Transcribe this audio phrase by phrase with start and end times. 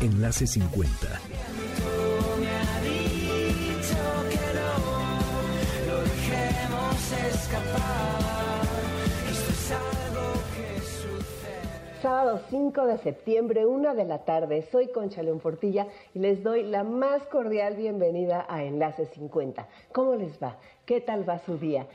[0.00, 1.20] Enlace 50
[12.00, 14.66] Sábado 5 de septiembre, una de la tarde.
[14.72, 19.68] Soy Concha León Portilla y les doy la más cordial bienvenida a Enlace 50.
[19.92, 20.56] ¿Cómo les va?
[20.86, 21.86] ¿Qué tal va su día?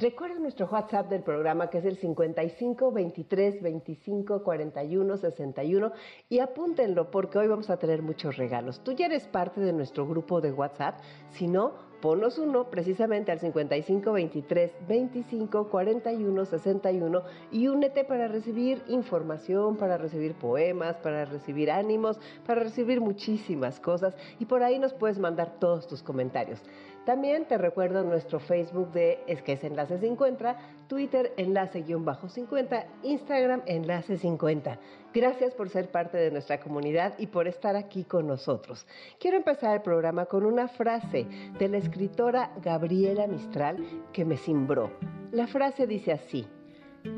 [0.00, 5.92] Recuerden nuestro WhatsApp del programa que es el 55 23 25 41 61
[6.30, 8.82] y apúntenlo porque hoy vamos a tener muchos regalos.
[8.82, 13.40] Tú ya eres parte de nuestro grupo de WhatsApp, si no, ponnos uno precisamente al
[13.40, 21.70] 55 23 25 41 61 y únete para recibir información, para recibir poemas, para recibir
[21.70, 26.62] ánimos, para recibir muchísimas cosas y por ahí nos puedes mandar todos tus comentarios.
[27.06, 30.56] También te recuerdo nuestro Facebook de Es que es Enlace 50,
[30.86, 34.78] Twitter Enlace-50, Instagram Enlace 50.
[35.14, 38.86] Gracias por ser parte de nuestra comunidad y por estar aquí con nosotros.
[39.18, 41.26] Quiero empezar el programa con una frase
[41.58, 43.78] de la escritora Gabriela Mistral
[44.12, 44.90] que me cimbró.
[45.32, 46.46] La frase dice así,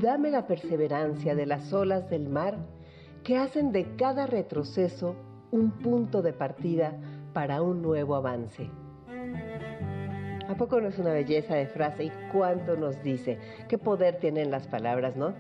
[0.00, 2.56] dame la perseverancia de las olas del mar
[3.24, 5.16] que hacen de cada retroceso
[5.50, 6.96] un punto de partida
[7.32, 8.70] para un nuevo avance.
[10.52, 13.38] ¿A poco no es una belleza de frase y cuánto nos dice?
[13.68, 15.32] ¿Qué poder tienen las palabras, no?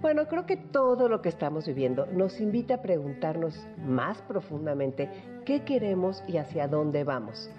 [0.00, 5.10] Bueno, creo que todo lo que estamos viviendo nos invita a preguntarnos más profundamente
[5.44, 7.50] qué queremos y hacia dónde vamos.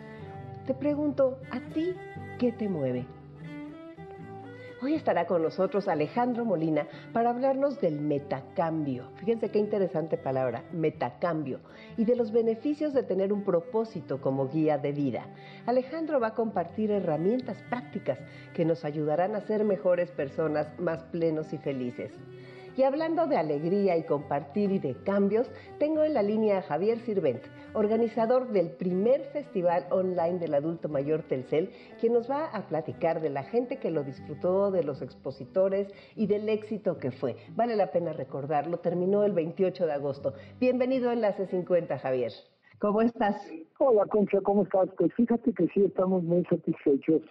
[0.66, 1.94] Te pregunto, ¿a ti
[2.40, 3.06] qué te mueve?
[4.82, 9.10] Hoy estará con nosotros Alejandro Molina para hablarnos del metacambio.
[9.17, 11.60] Fíjense qué interesante palabra, metacambio,
[11.98, 15.26] y de los beneficios de tener un propósito como guía de vida.
[15.66, 18.20] Alejandro va a compartir herramientas prácticas
[18.54, 22.14] que nos ayudarán a ser mejores personas, más plenos y felices.
[22.78, 25.50] Y hablando de alegría y compartir y de cambios,
[25.80, 27.44] tengo en la línea a Javier Sirvent,
[27.74, 33.30] organizador del primer festival online del adulto mayor Telcel, quien nos va a platicar de
[33.30, 37.36] la gente que lo disfrutó, de los expositores y del éxito que fue.
[37.56, 40.34] Vale la pena recordarlo, terminó el 28 de agosto.
[40.60, 42.32] Bienvenido a Enlace 50, Javier.
[42.80, 43.36] ¿Cómo estás?
[43.78, 44.90] Hola, Concha, ¿cómo estás?
[44.98, 47.22] Pues fíjate que sí, estamos muy satisfechos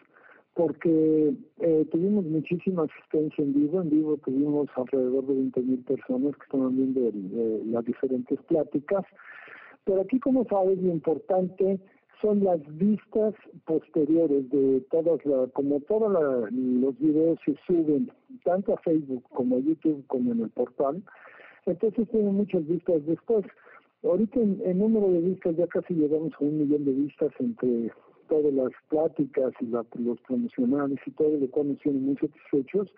[0.59, 3.81] porque eh, tuvimos muchísima asistencia en vivo.
[3.81, 9.05] En vivo tuvimos alrededor de 20 mil personas que estaban viendo eh, las diferentes pláticas.
[9.85, 11.79] Pero aquí, como sabes, lo importante
[12.21, 13.35] son las vistas
[13.67, 16.11] posteriores de todas las, como todos
[16.51, 18.11] los videos se suben
[18.43, 21.01] tanto a Facebook como a YouTube como en el portal,
[21.67, 23.45] entonces tienen muchas vistas después.
[24.03, 27.93] Ahorita en, número de vistas ya casi llegamos a un millón de vistas entre
[28.29, 32.93] todas las pláticas y los promocionales y todo, de cual nos tienen muy satisfechos.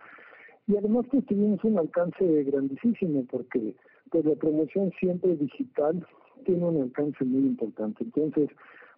[0.66, 3.74] Y además que tuvimos un alcance grandísimo porque
[4.10, 6.06] pues la promoción siempre digital
[6.44, 8.04] tiene un alcance muy importante.
[8.04, 8.50] Entonces,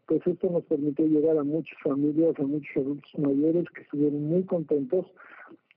[0.07, 4.43] pues esto nos permitió llegar a muchas familias, a muchos adultos mayores que estuvieron muy
[4.45, 5.07] contentos,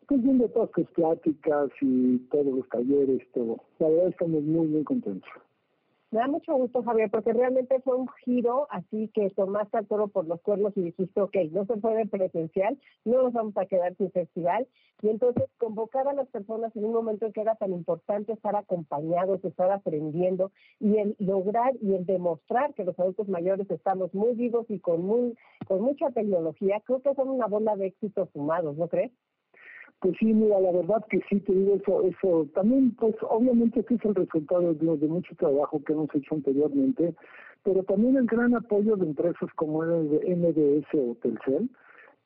[0.08, 3.62] pues viendo todas las pláticas y todos los talleres, todo.
[3.80, 5.30] La verdad estamos muy, muy contentos.
[6.12, 10.08] Me da mucho gusto, Javier, porque realmente fue un giro así que tomaste al toro
[10.08, 13.96] por los cuernos y dijiste, ok, no se puede presencial, no nos vamos a quedar
[13.98, 14.68] sin festival.
[15.02, 18.56] Y entonces convocar a las personas en un momento en que era tan importante estar
[18.56, 24.36] acompañados, estar aprendiendo y el lograr y el demostrar que los adultos mayores estamos muy
[24.36, 25.36] vivos y con, muy,
[25.68, 29.12] con mucha tecnología, creo que son una bola de éxitos sumados, ¿no crees?
[30.06, 34.06] Pues sí, mira, la verdad que sí te digo eso, eso también, pues obviamente es
[34.06, 37.16] el resultado de, de, mucho trabajo que hemos hecho anteriormente,
[37.64, 41.72] pero también el gran apoyo de empresas como el de MDS o Telcel,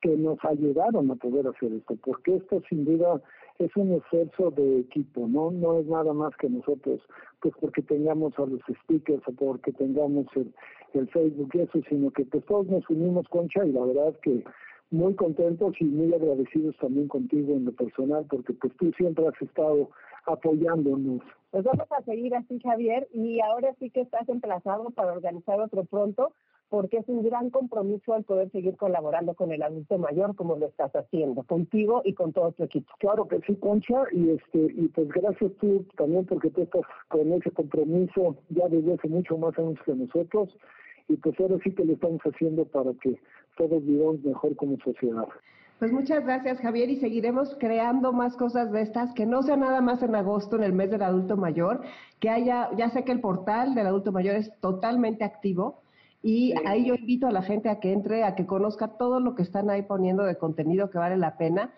[0.02, 3.22] que nos ayudaron a poder hacer esto, porque esto sin duda
[3.60, 7.00] es un esfuerzo de equipo, no no es nada más que nosotros,
[7.40, 10.54] pues porque tengamos a los speakers o porque tengamos el,
[10.96, 14.44] el Facebook y eso, sino que pues todos nos unimos, Concha, y la verdad que
[14.92, 19.42] muy contentos y muy agradecidos también contigo en lo personal, porque pues tú siempre has
[19.42, 19.90] estado
[20.26, 21.22] apoyándonos.
[21.52, 25.84] Pues vamos a seguir así, Javier, y ahora sí que estás emplazado para organizar otro
[25.86, 26.34] pronto,
[26.70, 30.68] porque es un gran compromiso el poder seguir colaborando con el adulto mayor como lo
[30.68, 32.94] estás haciendo, contigo y con todo tu equipo.
[33.00, 37.32] Claro que sí, Concha, y este y pues gracias tú también porque tú estás con
[37.34, 40.56] ese compromiso ya desde hace mucho más años que nosotros
[41.10, 43.20] y pues ahora sí que lo estamos haciendo para que
[43.58, 45.28] todos vivamos mejor como sociedad.
[45.80, 49.82] Pues muchas gracias Javier y seguiremos creando más cosas de estas, que no sea nada
[49.82, 51.82] más en agosto, en el mes del adulto mayor,
[52.20, 55.82] que haya, ya sé que el portal del adulto mayor es totalmente activo
[56.22, 59.36] y ahí yo invito a la gente a que entre, a que conozca todo lo
[59.36, 61.72] que están ahí poniendo de contenido que vale la pena.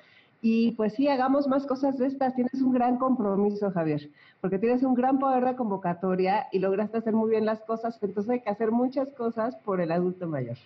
[0.44, 2.34] Y pues sí, hagamos más cosas de estas.
[2.34, 4.10] Tienes un gran compromiso, Javier,
[4.42, 8.00] porque tienes un gran poder de convocatoria y lograste hacer muy bien las cosas.
[8.02, 10.58] Entonces hay que hacer muchas cosas por el adulto mayor.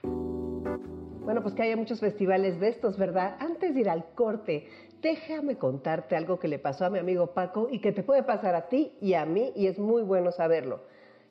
[1.26, 3.36] Bueno, pues que haya muchos festivales de estos, ¿verdad?
[3.40, 4.68] Antes de ir al corte,
[5.02, 8.56] déjame contarte algo que le pasó a mi amigo Paco y que te puede pasar
[8.56, 10.84] a ti y a mí y es muy bueno saberlo.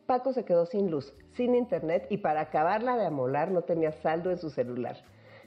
[0.04, 4.30] Paco se quedó sin luz, sin internet y para acabarla de amolar no tenía saldo
[4.30, 4.96] en su celular.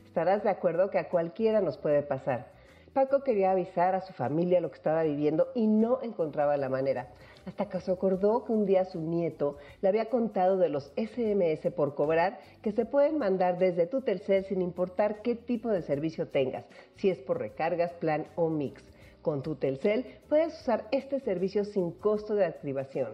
[0.03, 2.56] Estarás de acuerdo que a cualquiera nos puede pasar.
[2.97, 7.09] Paco quería avisar a su familia lo que estaba viviendo y no encontraba la manera
[7.45, 11.71] hasta que se acordó que un día su nieto le había contado de los SMS
[11.75, 16.29] por cobrar que se pueden mandar desde tu Telcel sin importar qué tipo de servicio
[16.29, 16.65] tengas,
[16.95, 18.81] si es por recargas, plan o mix.
[19.21, 23.09] Con tu Telcel puedes usar este servicio sin costo de activación.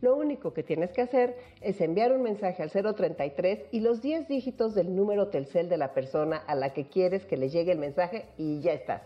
[0.00, 4.26] Lo único que tienes que hacer es enviar un mensaje al 033 y los 10
[4.26, 7.78] dígitos del número Telcel de la persona a la que quieres que le llegue el
[7.78, 9.02] mensaje y ya estás.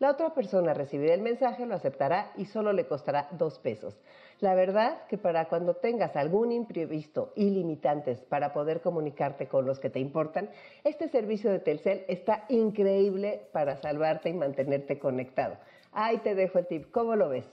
[0.00, 3.94] La otra persona recibirá el mensaje, lo aceptará y solo le costará dos pesos.
[4.40, 9.78] La verdad que para cuando tengas algún imprevisto y limitantes para poder comunicarte con los
[9.78, 10.48] que te importan,
[10.84, 15.58] este servicio de Telcel está increíble para salvarte y mantenerte conectado.
[15.92, 16.90] Ahí te dejo el tip.
[16.90, 17.44] ¿Cómo lo ves?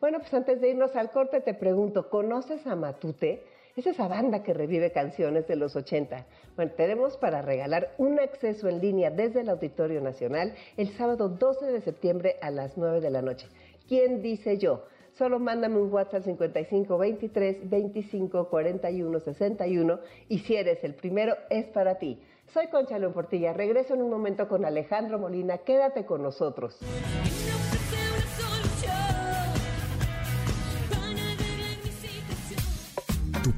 [0.00, 3.44] Bueno, pues antes de irnos al corte te pregunto, ¿conoces a Matute?
[3.76, 6.26] Es esa banda que revive canciones de los 80.
[6.56, 11.66] Bueno, tenemos para regalar un acceso en línea desde el Auditorio Nacional el sábado 12
[11.66, 13.46] de septiembre a las 9 de la noche.
[13.88, 14.84] ¿Quién dice yo?
[15.12, 21.66] Solo mándame un WhatsApp 55 23 25 41 61 y si eres el primero es
[21.66, 22.20] para ti.
[22.52, 23.52] Soy Concha León Portilla.
[23.52, 25.58] Regreso en un momento con Alejandro Molina.
[25.58, 26.78] Quédate con nosotros.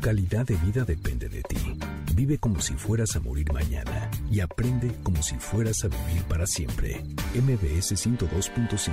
[0.02, 1.78] Calidad de vida depende de ti.
[2.14, 6.44] Vive como si fueras a morir mañana y aprende como si fueras a vivir para
[6.44, 7.02] siempre.
[7.34, 8.92] MBS 102.5.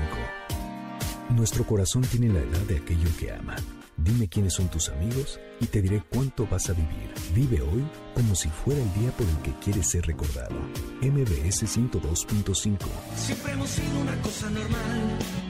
[1.35, 3.55] Nuestro corazón tiene la edad de aquello que ama.
[3.97, 7.11] Dime quiénes son tus amigos y te diré cuánto vas a vivir.
[7.33, 7.83] Vive hoy
[8.13, 10.55] como si fuera el día por el que quieres ser recordado.
[11.01, 12.77] MBS 102.5.
[13.15, 15.48] Siempre hemos sido una cosa normal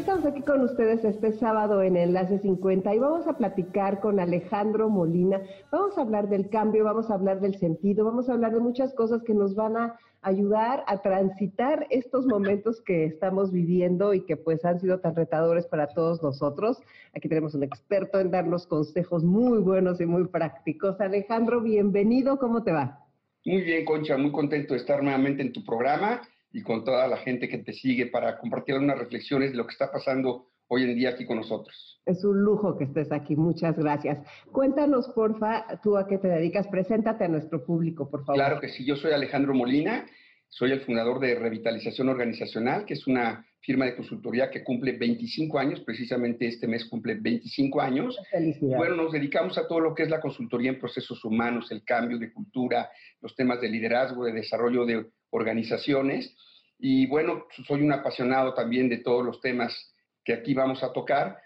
[0.00, 4.88] Estamos aquí con ustedes este sábado en Enlace 50 y vamos a platicar con Alejandro
[4.88, 5.42] Molina.
[5.70, 8.94] Vamos a hablar del cambio, vamos a hablar del sentido, vamos a hablar de muchas
[8.94, 14.38] cosas que nos van a ayudar a transitar estos momentos que estamos viviendo y que
[14.38, 16.80] pues han sido tan retadores para todos nosotros.
[17.14, 20.98] Aquí tenemos un experto en darnos consejos muy buenos y muy prácticos.
[20.98, 23.04] Alejandro, bienvenido, ¿cómo te va?
[23.44, 27.18] Muy bien, Concha, muy contento de estar nuevamente en tu programa y con toda la
[27.18, 30.94] gente que te sigue para compartir algunas reflexiones de lo que está pasando hoy en
[30.94, 32.00] día aquí con nosotros.
[32.06, 34.18] Es un lujo que estés aquí, muchas gracias.
[34.52, 38.36] Cuéntanos, porfa, tú a qué te dedicas, preséntate a nuestro público, por favor.
[38.36, 40.06] Claro que sí, yo soy Alejandro Molina,
[40.48, 45.58] soy el fundador de Revitalización Organizacional, que es una firma de consultoría que cumple 25
[45.58, 48.18] años, precisamente este mes cumple 25 años.
[48.60, 52.18] Bueno, nos dedicamos a todo lo que es la consultoría en procesos humanos, el cambio
[52.18, 52.90] de cultura,
[53.20, 56.34] los temas de liderazgo, de desarrollo de organizaciones.
[56.78, 61.36] Y bueno, soy un apasionado también de todos los temas que aquí vamos a tocar.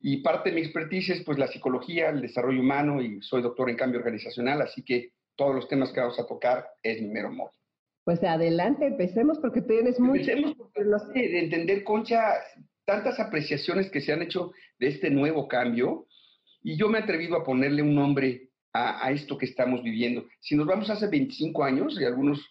[0.00, 3.70] Y parte de mi expertise es pues la psicología, el desarrollo humano y soy doctor
[3.70, 7.32] en cambio organizacional, así que todos los temas que vamos a tocar es mi mero
[7.32, 7.52] modo.
[8.04, 10.20] Pues adelante, empecemos porque tienes mucho.
[10.20, 12.34] Empecemos porque no sé, de entender, Concha,
[12.84, 16.06] tantas apreciaciones que se han hecho de este nuevo cambio
[16.62, 20.26] y yo me he atrevido a ponerle un nombre a, a esto que estamos viviendo.
[20.40, 22.46] Si nos vamos hace 25 años, y algunos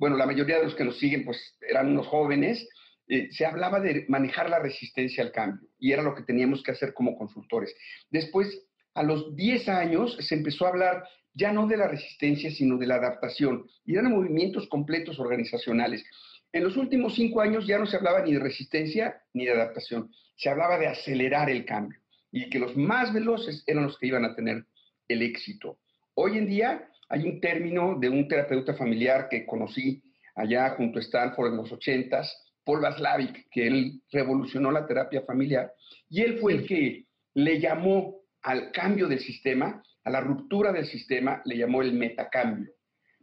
[0.00, 2.66] bueno, la mayoría de los que nos siguen pues eran unos jóvenes,
[3.06, 6.70] eh, se hablaba de manejar la resistencia al cambio y era lo que teníamos que
[6.70, 7.74] hacer como consultores.
[8.08, 11.04] Después, a los 10 años, se empezó a hablar
[11.40, 16.04] ya no de la resistencia, sino de la adaptación y eran movimientos completos organizacionales.
[16.52, 20.10] En los últimos cinco años ya no se hablaba ni de resistencia ni de adaptación,
[20.36, 21.98] se hablaba de acelerar el cambio
[22.30, 24.66] y que los más veloces eran los que iban a tener
[25.08, 25.78] el éxito.
[26.14, 30.02] Hoy en día hay un término de un terapeuta familiar que conocí
[30.34, 32.28] allá junto a Stanford en los 80s,
[32.64, 35.72] Paul Vaslavic, que él revolucionó la terapia familiar,
[36.10, 40.86] y él fue el que le llamó al cambio del sistema, a la ruptura del
[40.86, 42.72] sistema, le llamó el metacambio.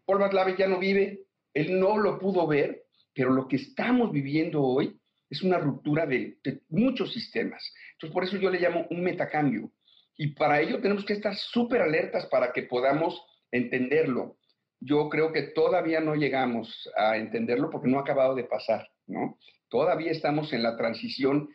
[0.05, 4.61] Paul Václav ya no vive, él no lo pudo ver, pero lo que estamos viviendo
[4.61, 7.73] hoy es una ruptura de, de muchos sistemas.
[7.93, 9.71] Entonces, por eso yo le llamo un metacambio.
[10.15, 14.37] Y para ello tenemos que estar súper alertas para que podamos entenderlo.
[14.79, 19.37] Yo creo que todavía no llegamos a entenderlo porque no ha acabado de pasar, ¿no?
[19.69, 21.49] Todavía estamos en la transición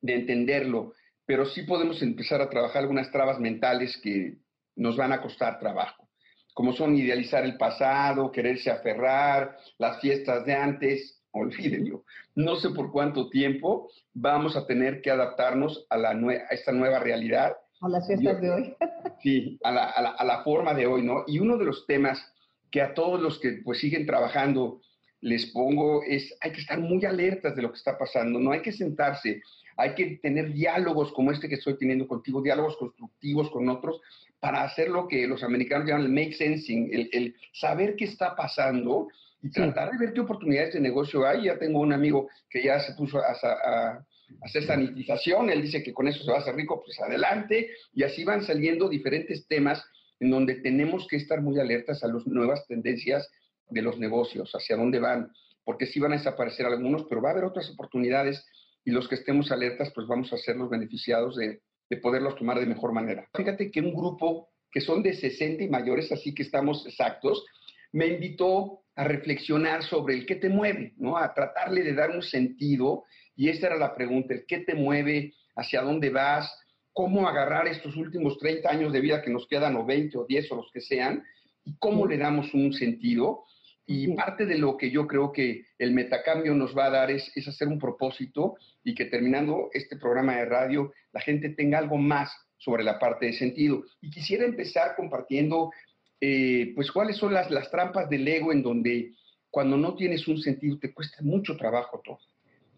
[0.00, 0.94] de entenderlo,
[1.26, 4.38] pero sí podemos empezar a trabajar algunas trabas mentales que
[4.76, 6.08] nos van a costar trabajo,
[6.54, 12.04] como son idealizar el pasado, quererse aferrar, las fiestas de antes, olvídenlo.
[12.34, 16.98] No sé por cuánto tiempo vamos a tener que adaptarnos a, la a esta nueva
[16.98, 17.56] realidad.
[17.80, 18.74] A las fiestas de hoy.
[19.22, 21.24] sí, a la, a, la, a la, forma de hoy, ¿no?
[21.26, 22.22] Y uno de los temas
[22.70, 24.80] que a todos los que pues siguen trabajando
[25.22, 28.60] les pongo es, hay que estar muy alertas de lo que está pasando, no hay
[28.60, 29.40] que sentarse,
[29.82, 34.00] hay que tener diálogos como este que estoy teniendo contigo, diálogos constructivos con otros,
[34.38, 38.36] para hacer lo que los americanos llaman el make sensing, el, el saber qué está
[38.36, 39.08] pasando
[39.42, 41.44] y tratar de ver qué oportunidades de negocio hay.
[41.44, 44.06] Ya tengo un amigo que ya se puso a, a, a,
[44.42, 48.04] hacer sanitización, él dice que con eso se va a hacer rico, pues adelante, y
[48.04, 49.84] así van saliendo diferentes temas
[50.20, 53.28] en donde tenemos que estar muy alertas a las nuevas tendencias
[53.68, 55.32] de los negocios, hacia dónde van,
[55.64, 58.44] porque sí van a desaparecer algunos, pero va a haber otras oportunidades
[58.84, 62.58] y los que estemos alertas, pues vamos a ser los beneficiados de, de poderlos tomar
[62.58, 63.28] de mejor manera.
[63.34, 67.44] Fíjate que un grupo que son de 60 y mayores, así que estamos exactos,
[67.92, 71.16] me invitó a reflexionar sobre el qué te mueve, ¿no?
[71.16, 73.04] A tratarle de dar un sentido,
[73.36, 76.50] y esta era la pregunta, el qué te mueve, hacia dónde vas,
[76.92, 80.52] cómo agarrar estos últimos 30 años de vida que nos quedan, o 20 o 10
[80.52, 81.22] o los que sean,
[81.64, 83.44] y cómo le damos un sentido.
[83.86, 87.32] Y parte de lo que yo creo que el metacambio nos va a dar es,
[87.34, 91.98] es, hacer un propósito y que terminando este programa de radio la gente tenga algo
[91.98, 93.82] más sobre la parte de sentido.
[94.00, 95.72] Y quisiera empezar compartiendo,
[96.20, 99.14] eh, pues, cuáles son las, las trampas del ego en donde
[99.50, 102.18] cuando no tienes un sentido te cuesta mucho trabajo todo.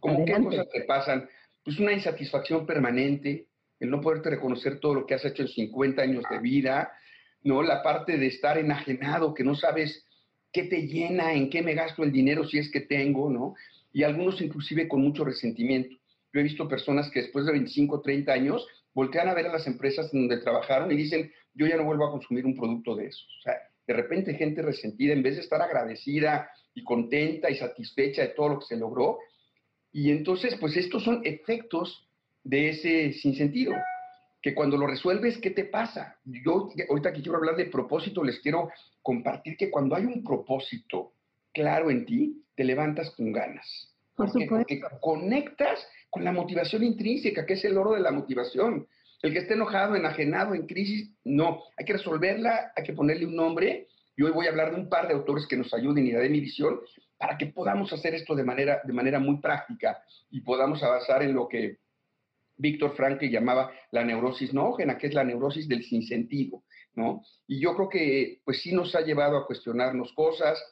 [0.01, 1.29] Como qué cosas te pasan?
[1.63, 3.47] Pues una insatisfacción permanente,
[3.79, 6.93] el no poderte reconocer todo lo que has hecho en 50 años de vida,
[7.43, 7.63] ¿no?
[7.63, 10.05] La parte de estar enajenado, que no sabes
[10.55, 13.55] qué te llena, en qué me gasto el dinero si es que tengo, ¿no?
[13.93, 15.97] Y algunos inclusive con mucho resentimiento.
[16.33, 19.67] Yo he visto personas que después de 25, 30 años voltean a ver a las
[19.67, 23.07] empresas en donde trabajaron y dicen, yo ya no vuelvo a consumir un producto de
[23.07, 23.27] esos.
[23.41, 23.55] O sea,
[23.87, 28.51] de repente gente resentida, en vez de estar agradecida y contenta y satisfecha de todo
[28.51, 29.19] lo que se logró.
[29.93, 32.09] Y entonces, pues estos son efectos
[32.45, 33.75] de ese sinsentido
[34.45, 36.19] que cuando lo resuelves, ¿qué te pasa?
[36.23, 38.69] Yo ahorita que quiero hablar de propósito, les quiero
[39.01, 41.15] compartir que cuando hay un propósito
[41.55, 43.67] claro en ti, te levantas con ganas.
[44.15, 44.67] Por porque, supuesto.
[44.69, 48.87] porque conectas con la motivación intrínseca, que es el oro de la motivación.
[49.23, 51.63] El que esté enojado, enajenado, en crisis, no.
[51.79, 53.89] Hay que resolverla, hay que ponerle un nombre.
[54.15, 56.29] Y hoy voy a hablar de un par de autores que nos ayuden y de
[56.29, 56.81] mi visión
[57.17, 61.33] para que podamos hacer esto de manera, de manera muy práctica y podamos avanzar en
[61.33, 61.79] lo que
[62.57, 66.63] Víctor Frankl llamaba la neurosis noógena, que es la neurosis del sinsentido,
[66.95, 67.23] ¿no?
[67.47, 70.63] Y yo creo que, pues sí nos ha llevado a cuestionarnos cosas.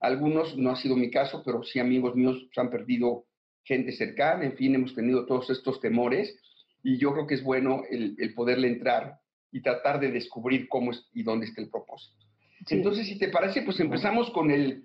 [0.00, 3.24] Algunos, no ha sido mi caso, pero sí amigos míos han perdido
[3.64, 6.34] gente cercana, en fin, hemos tenido todos estos temores
[6.82, 9.18] y yo creo que es bueno el, el poderle entrar
[9.52, 12.16] y tratar de descubrir cómo es y dónde está el propósito.
[12.66, 12.76] Sí.
[12.76, 14.84] Entonces, si te parece, pues empezamos con el,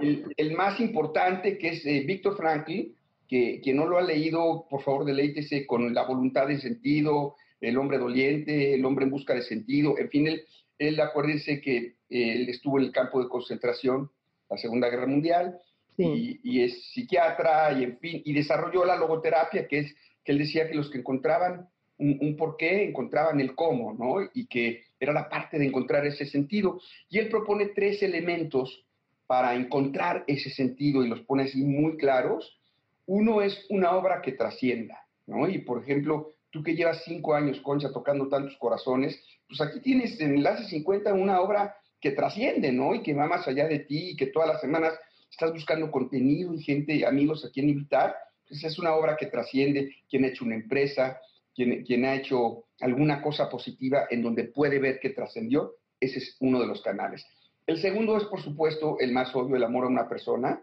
[0.00, 2.92] el, el más importante, que es eh, Víctor Frankl,
[3.28, 7.78] que quien no lo ha leído, por favor, deleítese con la voluntad de sentido, el
[7.78, 10.42] hombre doliente, el hombre en busca de sentido, en fin, él,
[10.78, 14.10] él acuérdense que él estuvo en el campo de concentración,
[14.50, 15.58] la Segunda Guerra Mundial,
[15.96, 16.04] sí.
[16.04, 20.38] y, y, es psiquiatra, y en fin, y desarrolló la logoterapia, que es que él
[20.38, 24.28] decía que los que encontraban un, un porqué, encontraban el cómo, ¿no?
[24.34, 26.80] Y que era la parte de encontrar ese sentido.
[27.08, 28.84] Y él propone tres elementos
[29.26, 32.58] para encontrar ese sentido y los pone así muy claros.
[33.06, 35.48] Uno es una obra que trascienda, ¿no?
[35.48, 40.20] Y por ejemplo, tú que llevas cinco años, Concha, tocando tantos corazones, pues aquí tienes
[40.20, 42.94] en Enlace 50 una obra que trasciende, ¿no?
[42.94, 44.94] Y que va más allá de ti y que todas las semanas
[45.30, 48.14] estás buscando contenido y gente, amigos a quien invitar.
[48.46, 51.18] Pues es una obra que trasciende, quien ha hecho una empresa,
[51.54, 56.36] quien, quien ha hecho alguna cosa positiva en donde puede ver que trascendió, ese es
[56.40, 57.24] uno de los canales.
[57.66, 60.62] El segundo es, por supuesto, el más obvio, el amor a una persona,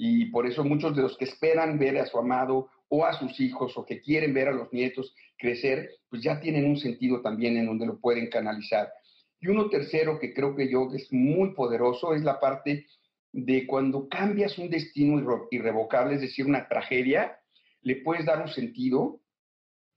[0.00, 3.40] y por eso muchos de los que esperan ver a su amado o a sus
[3.40, 7.56] hijos o que quieren ver a los nietos crecer, pues ya tienen un sentido también
[7.56, 8.92] en donde lo pueden canalizar.
[9.40, 12.86] Y uno tercero que creo que yo es muy poderoso es la parte
[13.32, 17.36] de cuando cambias un destino irrevocable, es decir, una tragedia,
[17.82, 19.20] le puedes dar un sentido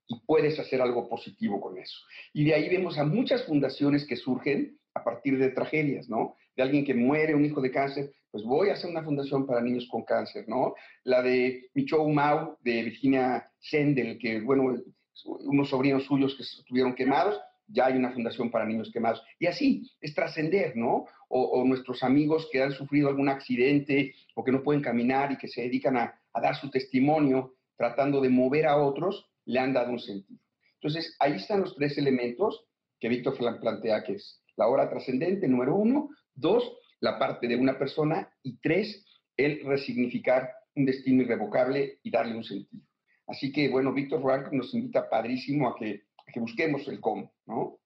[0.07, 1.99] y puedes hacer algo positivo con eso.
[2.33, 6.37] Y de ahí vemos a muchas fundaciones que surgen a partir de tragedias, ¿no?
[6.55, 9.61] De alguien que muere, un hijo de cáncer, pues voy a hacer una fundación para
[9.61, 10.73] niños con cáncer, ¿no?
[11.03, 14.81] La de Michou Mau, de Virginia Sendel, que, bueno,
[15.25, 19.21] unos sobrinos suyos que estuvieron quemados, ya hay una fundación para niños quemados.
[19.37, 21.05] Y así, es trascender, ¿no?
[21.27, 25.47] O, nuestros amigos que han sufrido algún accidente o que no pueden caminar y que
[25.47, 29.91] se dedican a, a dar su testimonio tratando de mover a otros, le han dado
[29.91, 30.39] un sentido.
[30.75, 32.65] Entonces, ahí están los tres elementos
[32.99, 37.77] que Víctor plantea, que es la hora trascendente, número uno, dos, la parte de una
[37.77, 39.05] persona, y tres,
[39.35, 42.83] el resignificar un destino irrevocable y darle un sentido.
[43.27, 46.03] Así que, bueno, Víctor Frank nos invita padrísimo a que,
[46.33, 47.77] que busquemos el cómo, ¿no?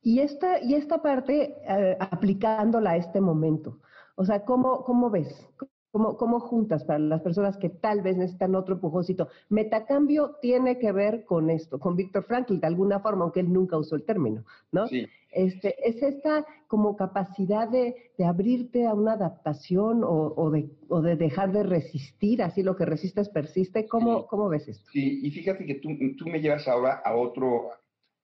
[0.00, 3.80] Y esta, y esta parte, eh, aplicándola a este momento,
[4.16, 5.48] o sea, ¿cómo, cómo ves?
[5.92, 9.28] ¿Cómo, juntas para las personas que tal vez necesitan otro empujoncito?
[9.50, 13.76] Metacambio tiene que ver con esto, con Víctor Frankl, de alguna forma, aunque él nunca
[13.76, 14.86] usó el término, ¿no?
[14.86, 15.06] Sí.
[15.30, 17.94] Este, es esta como capacidad de,
[18.24, 23.28] abrirte a una adaptación o, de, o, de, dejar de resistir, así lo que resistes
[23.28, 23.86] persiste.
[23.86, 24.88] ¿Cómo, ¿cómo ves esto?
[24.92, 27.70] Sí, y fíjate que tú, tú me llevas ahora a otro,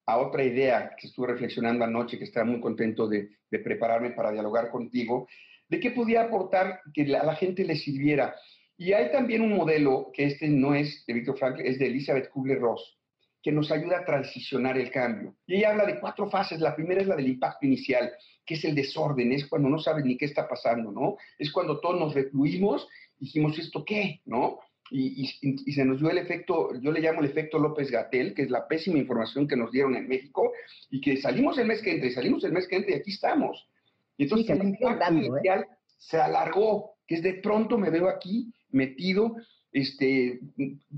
[0.07, 4.31] a otra idea que estuve reflexionando anoche, que estaba muy contento de, de, prepararme para
[4.31, 5.27] dialogar contigo,
[5.69, 8.35] de qué podía aportar que a la gente le sirviera.
[8.77, 12.31] Y hay también un modelo, que este no es de Víctor Frankl, es de Elizabeth
[12.31, 12.97] Kubler-Ross,
[13.43, 15.35] que nos ayuda a transicionar el cambio.
[15.47, 16.61] Y ella habla de cuatro fases.
[16.61, 18.13] La primera es la del impacto inicial,
[18.47, 21.17] que es el desorden, es cuando no sabes ni qué está pasando, ¿no?
[21.39, 24.21] Es cuando todos nos recluimos, dijimos, ¿esto qué?
[24.25, 24.61] ¿No?
[24.91, 25.27] Y,
[25.73, 28.67] se nos dio el efecto, yo le llamo el efecto López Gatel, que es la
[28.67, 30.53] pésima información que nos dieron en México,
[30.89, 33.11] y que salimos el mes que entra, y salimos el mes que entra, y aquí
[33.11, 33.69] estamos.
[34.19, 35.15] Y entonces el impacto ¿eh?
[35.15, 39.37] inicial se alargó, que es de pronto me veo aquí metido,
[39.73, 40.41] este,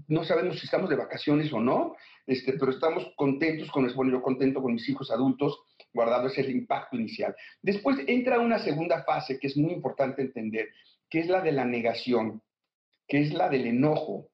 [0.08, 1.94] no sabemos si estamos de vacaciones o no,
[2.26, 5.60] este, pero estamos contentos con eso, bueno, yo contento con mis hijos adultos,
[5.92, 7.34] guardando ese impacto inicial.
[7.62, 10.68] Después entra una segunda fase que es muy importante entender,
[11.08, 12.42] que es la de la negación,
[13.06, 14.28] que es la del enojo.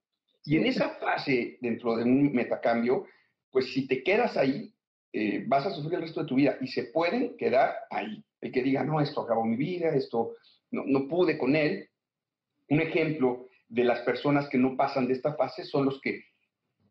[0.44, 3.06] Y en esa fase, dentro de un metacambio,
[3.50, 4.72] pues si te quedas ahí,
[5.12, 8.22] eh, vas a sufrir el resto de tu vida y se pueden quedar ahí.
[8.40, 10.34] El que diga, no, esto acabó mi vida, esto
[10.70, 11.88] no, no pude con él.
[12.68, 16.24] Un ejemplo de las personas que no pasan de esta fase son los que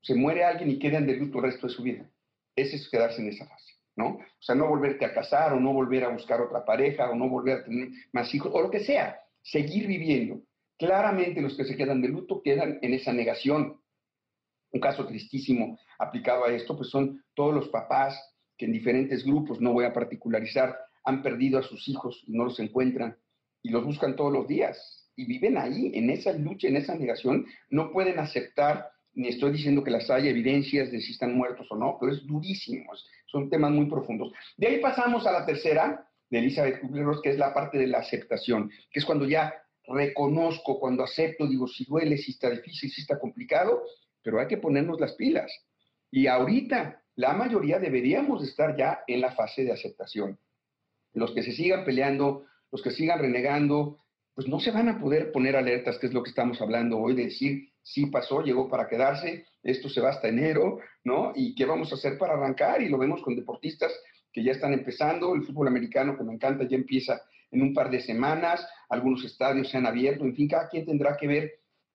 [0.01, 2.09] se muere alguien y quedan de luto el resto de su vida.
[2.55, 4.07] Ese es quedarse en esa fase, ¿no?
[4.07, 7.27] O sea, no volverte a casar o no volver a buscar otra pareja o no
[7.27, 9.19] volver a tener más hijos o lo que sea.
[9.41, 10.41] Seguir viviendo.
[10.77, 13.81] Claramente los que se quedan de luto quedan en esa negación.
[14.71, 18.19] Un caso tristísimo aplicado a esto, pues son todos los papás
[18.57, 22.45] que en diferentes grupos, no voy a particularizar, han perdido a sus hijos y no
[22.45, 23.17] los encuentran
[23.61, 27.45] y los buscan todos los días y viven ahí, en esa lucha, en esa negación,
[27.69, 31.75] no pueden aceptar, ni estoy diciendo que las haya evidencias de si están muertos o
[31.77, 32.91] no, pero es durísimo,
[33.27, 34.33] son temas muy profundos.
[34.57, 37.99] De ahí pasamos a la tercera, de Elizabeth Kubler-Ross, que es la parte de la
[37.99, 39.53] aceptación, que es cuando ya
[39.87, 43.83] reconozco, cuando acepto, digo, si duele, si está difícil, si está complicado,
[44.23, 45.51] pero hay que ponernos las pilas.
[46.09, 50.39] Y ahorita la mayoría deberíamos estar ya en la fase de aceptación.
[51.15, 53.97] Los que se sigan peleando, los que sigan renegando,
[54.35, 57.15] pues no se van a poder poner alertas, que es lo que estamos hablando hoy,
[57.15, 61.31] de decir, sí pasó, llegó para quedarse, esto se va hasta enero, ¿no?
[61.33, 62.81] ¿Y qué vamos a hacer para arrancar?
[62.81, 63.91] Y lo vemos con deportistas
[64.33, 67.89] que ya están empezando, el fútbol americano, que me encanta, ya empieza en un par
[67.89, 71.51] de semanas, algunos estadios se han abierto, en fin, cada quien tendrá que ver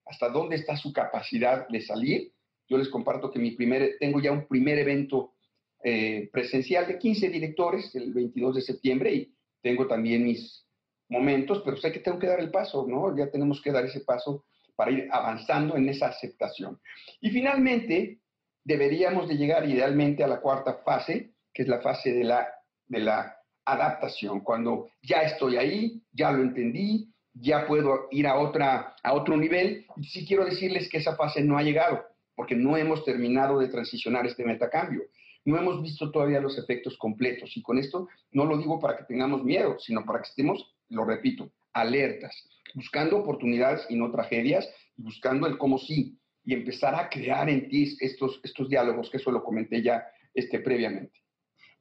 [0.06, 2.32] hasta dónde está su capacidad de salir.
[2.68, 5.34] Yo les comparto que mi primer, tengo ya un primer evento
[5.82, 10.66] eh, presencial de 15 directores el 22 de septiembre y tengo también mis
[11.08, 13.16] momentos, pero sé que tengo que dar el paso, ¿no?
[13.16, 14.44] Ya tenemos que dar ese paso
[14.76, 16.80] para ir avanzando en esa aceptación.
[17.20, 18.20] Y finalmente,
[18.64, 22.48] deberíamos de llegar idealmente a la cuarta fase, que es la fase de la,
[22.86, 28.94] de la adaptación, cuando ya estoy ahí, ya lo entendí, ya puedo ir a, otra,
[29.02, 29.86] a otro nivel.
[29.96, 33.68] Y sí quiero decirles que esa fase no ha llegado, porque no hemos terminado de
[33.68, 35.02] transicionar este metacambio.
[35.50, 37.56] No hemos visto todavía los efectos completos.
[37.56, 41.04] Y con esto no lo digo para que tengamos miedo, sino para que estemos, lo
[41.04, 47.08] repito, alertas, buscando oportunidades y no tragedias, y buscando el cómo sí, y empezar a
[47.08, 51.18] crear en ti estos, estos diálogos, que eso lo comenté ya este, previamente.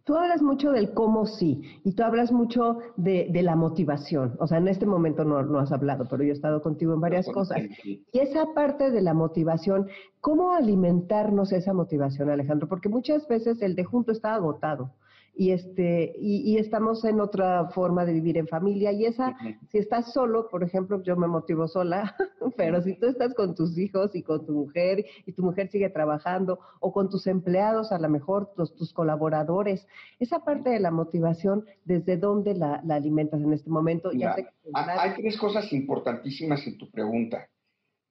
[0.09, 4.35] Tú hablas mucho del cómo sí y tú hablas mucho de, la motivación.
[4.39, 6.99] O sea, en este momento no, no, has hablado, pero yo he estado contigo en
[6.99, 7.59] varias cosas.
[7.85, 9.87] Y esa parte de la motivación,
[10.19, 12.67] ¿cómo alimentarnos esa motivación, Alejandro?
[12.67, 14.95] Porque muchas veces el de junto está agotado
[15.35, 18.91] y este y, estamos en otra forma de vivir en familia.
[18.91, 19.35] Y esa
[19.69, 22.15] si estás solo por ejemplo yo me motivo sola
[22.57, 25.89] pero si tú estás con tus hijos y con tu mujer y tu mujer sigue
[25.89, 29.87] trabajando o con tus empleados a lo mejor tus, tus colaboradores
[30.19, 34.35] esa parte de la motivación desde dónde la, alimentas en este momento ya
[34.73, 37.47] hay tres cosas importantísimas en tu pregunta.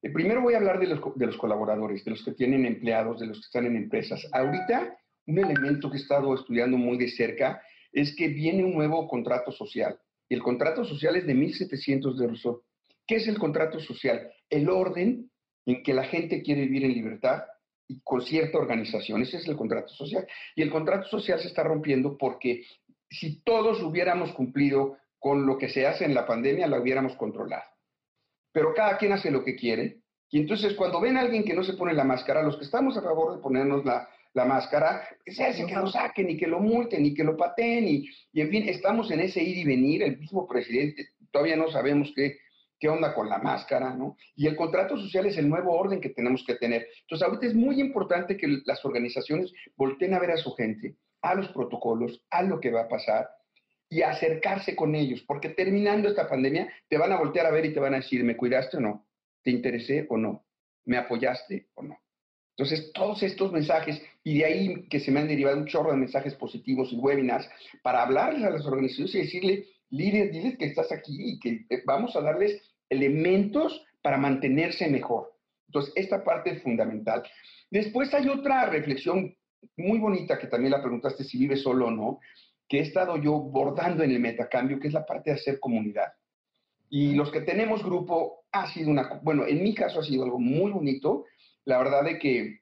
[0.02, 3.20] Eh, primero voy a hablar de los, de los colaboradores, de los que tienen empleados,
[3.20, 4.26] de los que están en empresas.
[4.33, 4.96] Ahorita
[5.29, 7.62] un elemento que he estado estudiando muy de cerca
[7.93, 9.99] es que viene un nuevo contrato social.
[10.29, 12.62] Y el contrato social es de 1.700 de Rousseau.
[13.07, 14.31] ¿Qué es el contrato social?
[14.49, 15.31] El orden
[15.67, 17.43] en que la gente quiere vivir en libertad
[17.87, 19.23] y con cierta organización.
[19.23, 20.27] Ese es el contrato social.
[20.57, 22.64] Y el contrato social se está rompiendo porque
[23.11, 27.64] si todos hubiéramos cumplido con lo que se hace en la pandemia, la hubiéramos controlado.
[28.53, 30.01] Pero cada quien hace lo que quiere.
[30.31, 32.97] Y entonces cuando ven a alguien que no se pone la máscara, los que estamos
[32.97, 36.61] a favor de ponernos la, la máscara, se hace que lo saquen y que lo
[36.61, 40.03] multen y que lo pateen y, y, en fin, estamos en ese ir y venir,
[40.03, 42.38] el mismo presidente, todavía no sabemos qué,
[42.79, 44.16] qué onda con la máscara, ¿no?
[44.37, 46.87] Y el contrato social es el nuevo orden que tenemos que tener.
[47.03, 51.35] Entonces, ahorita es muy importante que las organizaciones volteen a ver a su gente, a
[51.35, 53.29] los protocolos, a lo que va a pasar
[53.90, 57.72] y acercarse con ellos, porque terminando esta pandemia te van a voltear a ver y
[57.72, 59.07] te van a decir, ¿me cuidaste o no?
[59.42, 60.44] ¿Te interesé o no?
[60.85, 61.98] ¿Me apoyaste o no?
[62.59, 65.97] Entonces, todos estos mensajes, y de ahí que se me han derivado un chorro de
[65.97, 67.49] mensajes positivos y webinars,
[67.85, 71.83] para hablarles a las organizaciones y decirle, líder, diles que estás aquí y que eh,
[71.87, 75.35] vamos a darles elementos para mantenerse mejor.
[75.68, 77.23] Entonces, esta parte es fundamental.
[77.71, 79.37] Después hay otra reflexión
[79.77, 82.18] muy bonita que también la preguntaste si vive solo o no,
[82.68, 86.12] que he estado yo bordando en el metacambio, que es la parte de hacer comunidad.
[86.90, 90.40] Y los que tenemos grupo ha sido una, bueno, en mi caso ha sido algo
[90.40, 91.25] muy bonito,
[91.68, 92.61] la verdad de que,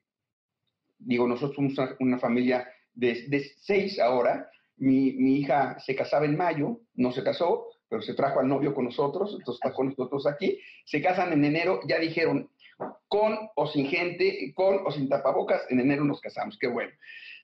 [0.99, 4.51] digo, nosotros somos una, familia de, seis ahora.
[4.79, 8.85] Mi, hija se casaba en mayo, no se casó, pero se trajo al novio con
[8.85, 10.59] nosotros, entonces está con nosotros aquí.
[10.87, 12.51] Se casan en enero, ya dijeron,
[13.07, 16.91] con o sin gente, con o sin tapabocas, en enero nos casamos, qué bueno.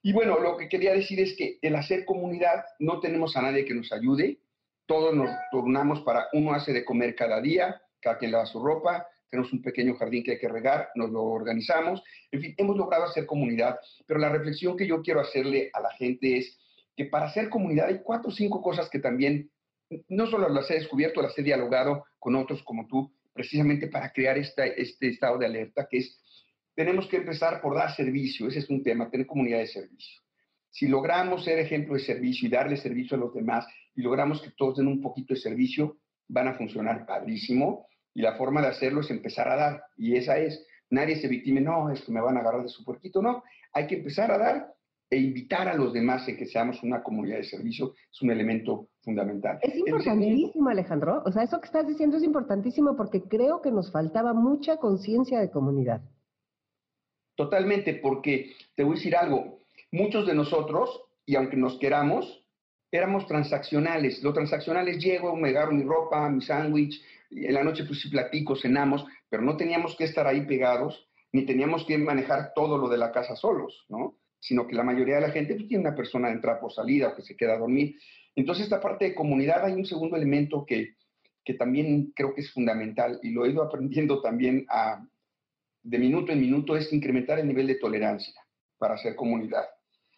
[0.02, 3.64] Y bueno, lo que quería decir es que el hacer comunidad, no tenemos a nadie
[3.64, 4.40] que nos ayude,
[4.86, 9.06] todos nos turnamos para uno hace de comer cada día, cada quien lava su ropa,
[9.32, 13.04] tenemos un pequeño jardín que hay que regar, nos lo organizamos, en fin, hemos logrado
[13.04, 16.60] hacer comunidad, pero la reflexión que yo quiero hacerle a la gente es
[16.94, 19.50] que para hacer comunidad hay cuatro o cinco cosas que también
[20.10, 24.36] no solo las he descubierto, las he dialogado con otros como tú, precisamente para crear
[24.36, 26.20] esta, este estado de alerta, que es,
[26.74, 30.20] tenemos que empezar por dar servicio, ese es un tema, tener comunidad de servicio.
[30.68, 34.50] Si logramos ser ejemplo de servicio y darle servicio a los demás y logramos que
[34.50, 35.96] todos den un poquito de servicio,
[36.28, 37.86] van a funcionar padrísimo.
[38.14, 39.84] Y la forma de hacerlo es empezar a dar.
[39.96, 42.84] Y esa es, nadie se victime, no, es que me van a agarrar de su
[42.84, 43.42] puerquito, no.
[43.72, 44.74] Hay que empezar a dar
[45.12, 48.88] e invitar a los demás en que seamos una comunidad de servicio es un elemento
[49.02, 49.58] fundamental.
[49.60, 51.22] Es importantísimo, Alejandro.
[51.26, 55.38] O sea, eso que estás diciendo es importantísimo porque creo que nos faltaba mucha conciencia
[55.38, 56.00] de comunidad.
[57.36, 59.58] Totalmente, porque te voy a decir algo,
[59.90, 62.41] muchos de nosotros, y aunque nos queramos,
[62.92, 64.22] éramos transaccionales.
[64.22, 68.10] Lo transaccional es llego, me agarro mi ropa, mi sándwich, en la noche pues sí
[68.10, 72.88] platico, cenamos, pero no teníamos que estar ahí pegados, ni teníamos que manejar todo lo
[72.88, 74.18] de la casa solos, ¿no?
[74.38, 77.08] Sino que la mayoría de la gente pues, tiene una persona de entrada por salida
[77.08, 77.96] o que se queda a dormir.
[78.36, 80.96] Entonces, esta parte de comunidad hay un segundo elemento que,
[81.42, 85.02] que también creo que es fundamental y lo he ido aprendiendo también a,
[85.82, 88.34] de minuto en minuto, es incrementar el nivel de tolerancia
[88.78, 89.64] para hacer comunidad.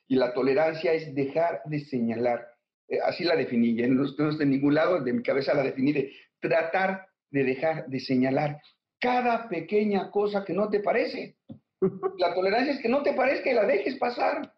[0.08, 2.53] Y la tolerancia es dejar de señalar.
[2.88, 5.92] Eh, así la definí, ya no, estoy en ningún lado, de mi cabeza la definí
[5.92, 8.60] de tratar de dejar de señalar
[9.00, 11.36] cada pequeña cosa que no te parece.
[12.18, 14.52] La tolerancia es que no te parezca y la dejes pasar.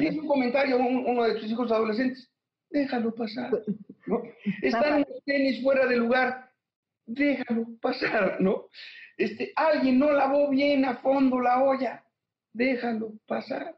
[0.00, 2.30] Dice un comentario uno de tus hijos adolescentes,
[2.70, 3.50] déjalo pasar.
[4.06, 4.22] ¿no?
[4.62, 6.50] Están los tenis fuera de lugar,
[7.06, 8.68] déjalo pasar, ¿no?
[9.16, 12.04] Este, alguien no lavó bien a fondo la olla,
[12.52, 13.76] déjalo pasar.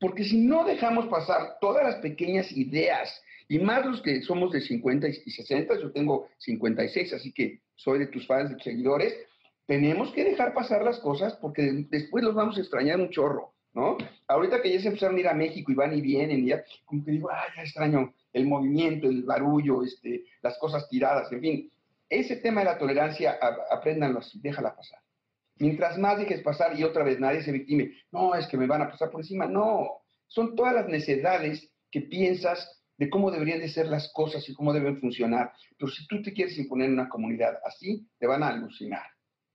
[0.00, 4.60] Porque si no dejamos pasar todas las pequeñas ideas y más los que somos de
[4.60, 9.14] 50 y 60, yo tengo 56, así que soy de tus fans, de tus seguidores,
[9.66, 13.96] tenemos que dejar pasar las cosas porque después los vamos a extrañar un chorro, ¿no?
[14.28, 16.64] Ahorita que ya se empezaron a ir a México y van y vienen, y ya
[16.84, 21.40] como que digo, ay, ya extraño el movimiento, el barullo, este, las cosas tiradas, en
[21.40, 21.70] fin.
[22.08, 23.38] Ese tema de la tolerancia,
[23.70, 25.00] apréndanlo así, déjala pasar.
[25.58, 28.82] Mientras más dejes pasar y otra vez nadie se victime, no, es que me van
[28.82, 33.68] a pasar por encima, no, son todas las necesidades que piensas de cómo deberían de
[33.68, 35.52] ser las cosas y cómo deben funcionar.
[35.78, 39.04] Pero si tú te quieres imponer en una comunidad así, te van a alucinar.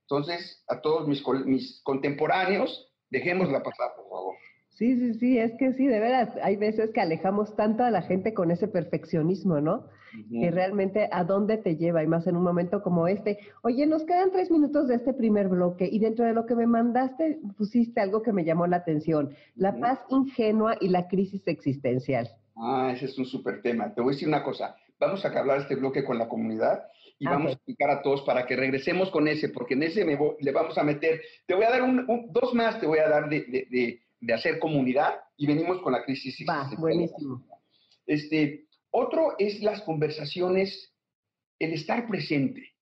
[0.08, 4.36] Entonces, a todos mis, mis contemporáneos, dejémosla pasar, por favor.
[4.72, 8.02] Sí, sí, sí, es que sí, de veras, hay veces que alejamos tanto a la
[8.02, 9.86] gente con ese perfeccionismo, ¿no?
[10.30, 13.40] Que realmente a dónde te lleva, y más en un momento como este.
[13.62, 16.68] Oye, nos quedan tres minutos de este primer bloque, y dentro de lo que me
[16.68, 22.30] mandaste, pusiste algo que me llamó la atención, la paz ingenua y la crisis existencial.
[22.56, 23.94] Ah, ese es un súper tema.
[23.94, 26.84] Te voy a decir una cosa, vamos a hablar este bloque con la comunidad
[27.20, 30.52] y vamos a explicar a todos para que regresemos con ese, porque en ese le
[30.52, 33.42] vamos a meter, te voy a dar un, dos más, te voy a dar de
[33.42, 34.02] de
[34.34, 36.38] hacer comunidad y venimos con la crisis.
[36.48, 37.44] Va, buenísimo.
[38.06, 40.94] Este, otro es las conversaciones,
[41.60, 42.74] el estar presente,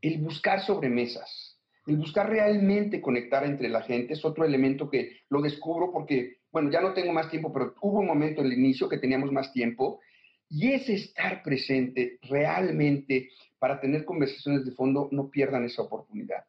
[0.00, 5.40] el buscar sobremesas, el buscar realmente conectar entre la gente es otro elemento que lo
[5.40, 8.88] descubro porque, bueno, ya no tengo más tiempo, pero hubo un momento en el inicio
[8.88, 10.00] que teníamos más tiempo
[10.48, 16.44] y es estar presente realmente para tener conversaciones de fondo, no pierdan esa oportunidad.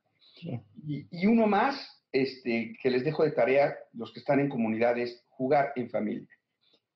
[0.86, 5.24] Y, y, uno más, este, que les dejo de tarea, los que están en comunidades,
[5.30, 6.28] jugar en familia.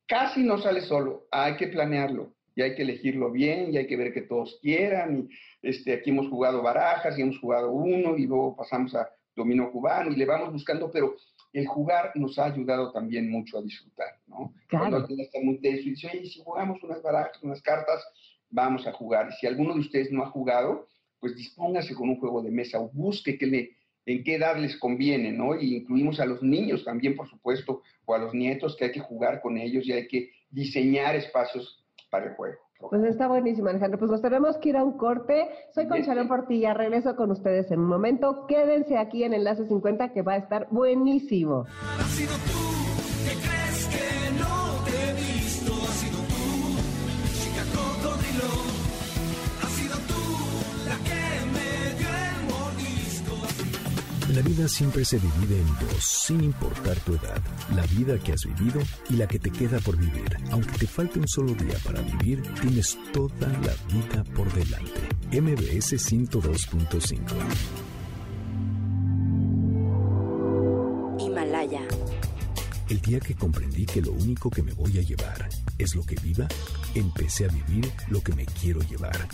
[0.07, 3.95] Casi no sale solo, hay que planearlo y hay que elegirlo bien y hay que
[3.95, 5.29] ver que todos quieran.
[5.29, 9.71] Y, este, aquí hemos jugado barajas y hemos jugado uno y luego pasamos a dominó
[9.71, 11.15] cubano y le vamos buscando, pero
[11.53, 14.53] el jugar nos ha ayudado también mucho a disfrutar, ¿no?
[14.69, 18.03] Cuando alguien está muy tenso y dice, oye, si jugamos unas barajas, unas cartas,
[18.49, 19.29] vamos a jugar.
[19.29, 20.87] Y si alguno de ustedes no ha jugado,
[21.19, 23.71] pues dispóngase con un juego de mesa o busque que le,
[24.05, 25.55] en qué edad les conviene, ¿no?
[25.59, 28.99] Y incluimos a los niños también, por supuesto, o a los nietos, que hay que
[28.99, 32.57] jugar con ellos y hay que diseñar espacios para el juego.
[32.89, 33.99] Pues está buenísimo, Alejandro.
[33.99, 35.47] Pues nos tenemos que ir a un corte.
[35.73, 38.47] Soy Conchalón Portilla, regreso con ustedes en un momento.
[38.47, 41.65] Quédense aquí en Enlace 50 que va a estar buenísimo.
[54.35, 57.41] La vida siempre se divide en dos, sin importar tu edad.
[57.75, 60.37] La vida que has vivido y la que te queda por vivir.
[60.51, 65.01] Aunque te falte un solo día para vivir, tienes toda la vida por delante.
[65.33, 67.19] MBS 102.5
[71.19, 71.81] Himalaya.
[72.87, 76.15] El día que comprendí que lo único que me voy a llevar es lo que
[76.23, 76.47] viva,
[76.95, 79.27] empecé a vivir lo que me quiero llevar.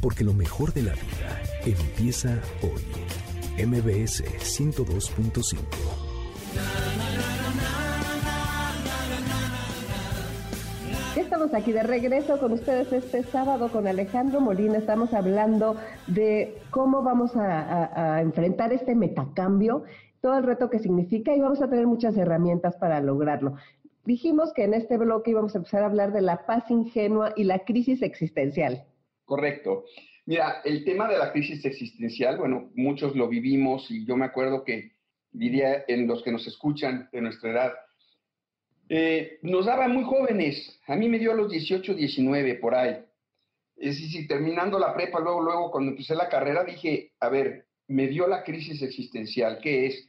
[0.00, 2.84] Porque lo mejor de la vida empieza hoy.
[3.66, 5.58] MBS 102.5.
[11.14, 14.78] Estamos aquí de regreso con ustedes este sábado con Alejandro Molina.
[14.78, 19.84] Estamos hablando de cómo vamos a, a, enfrentar este metacambio,
[20.22, 23.56] todo el reto que significa y vamos a tener muchas herramientas para lograrlo.
[24.06, 27.44] Dijimos que en este bloque íbamos a empezar a hablar de la paz ingenua y
[27.44, 28.86] la crisis existencial.
[29.26, 29.84] Correcto.
[30.26, 34.64] Mira, el tema de la crisis existencial, bueno, muchos lo vivimos y yo me acuerdo
[34.64, 34.92] que
[35.32, 37.72] diría en los que nos escuchan de nuestra edad,
[38.88, 40.80] eh, nos daba muy jóvenes.
[40.86, 43.04] A mí me dio a los 18, 19 por ahí.
[43.76, 48.08] Es decir, terminando la prepa, luego, luego, cuando empecé la carrera, dije, a ver, me
[48.08, 49.58] dio la crisis existencial.
[49.62, 50.08] ¿Qué es?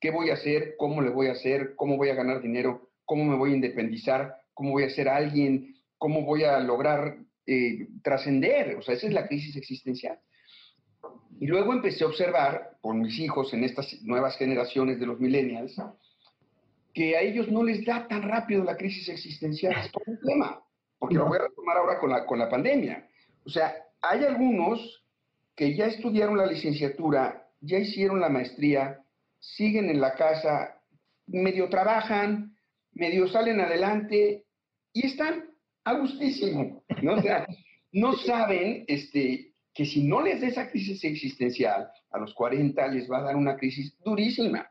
[0.00, 0.74] ¿Qué voy a hacer?
[0.78, 1.74] ¿Cómo le voy a hacer?
[1.76, 2.90] ¿Cómo voy a ganar dinero?
[3.04, 4.36] ¿Cómo me voy a independizar?
[4.54, 5.74] ¿Cómo voy a ser alguien?
[5.98, 10.18] ¿Cómo voy a lograr eh, trascender, o sea, esa es la crisis existencial.
[11.40, 15.76] Y luego empecé a observar con mis hijos en estas nuevas generaciones de los millennials
[16.94, 19.72] que a ellos no les da tan rápido la crisis existencial.
[19.72, 20.62] Es un problema,
[20.98, 23.08] porque lo voy a retomar ahora con la, con la pandemia.
[23.44, 25.04] O sea, hay algunos
[25.56, 29.02] que ya estudiaron la licenciatura, ya hicieron la maestría,
[29.40, 30.80] siguen en la casa,
[31.26, 32.56] medio trabajan,
[32.92, 34.44] medio salen adelante
[34.92, 35.53] y están
[35.84, 37.14] a gustísimo, ¿no?
[37.14, 37.46] O sea,
[37.92, 43.10] no saben este, que si no les da esa crisis existencial, a los 40 les
[43.10, 44.70] va a dar una crisis durísima,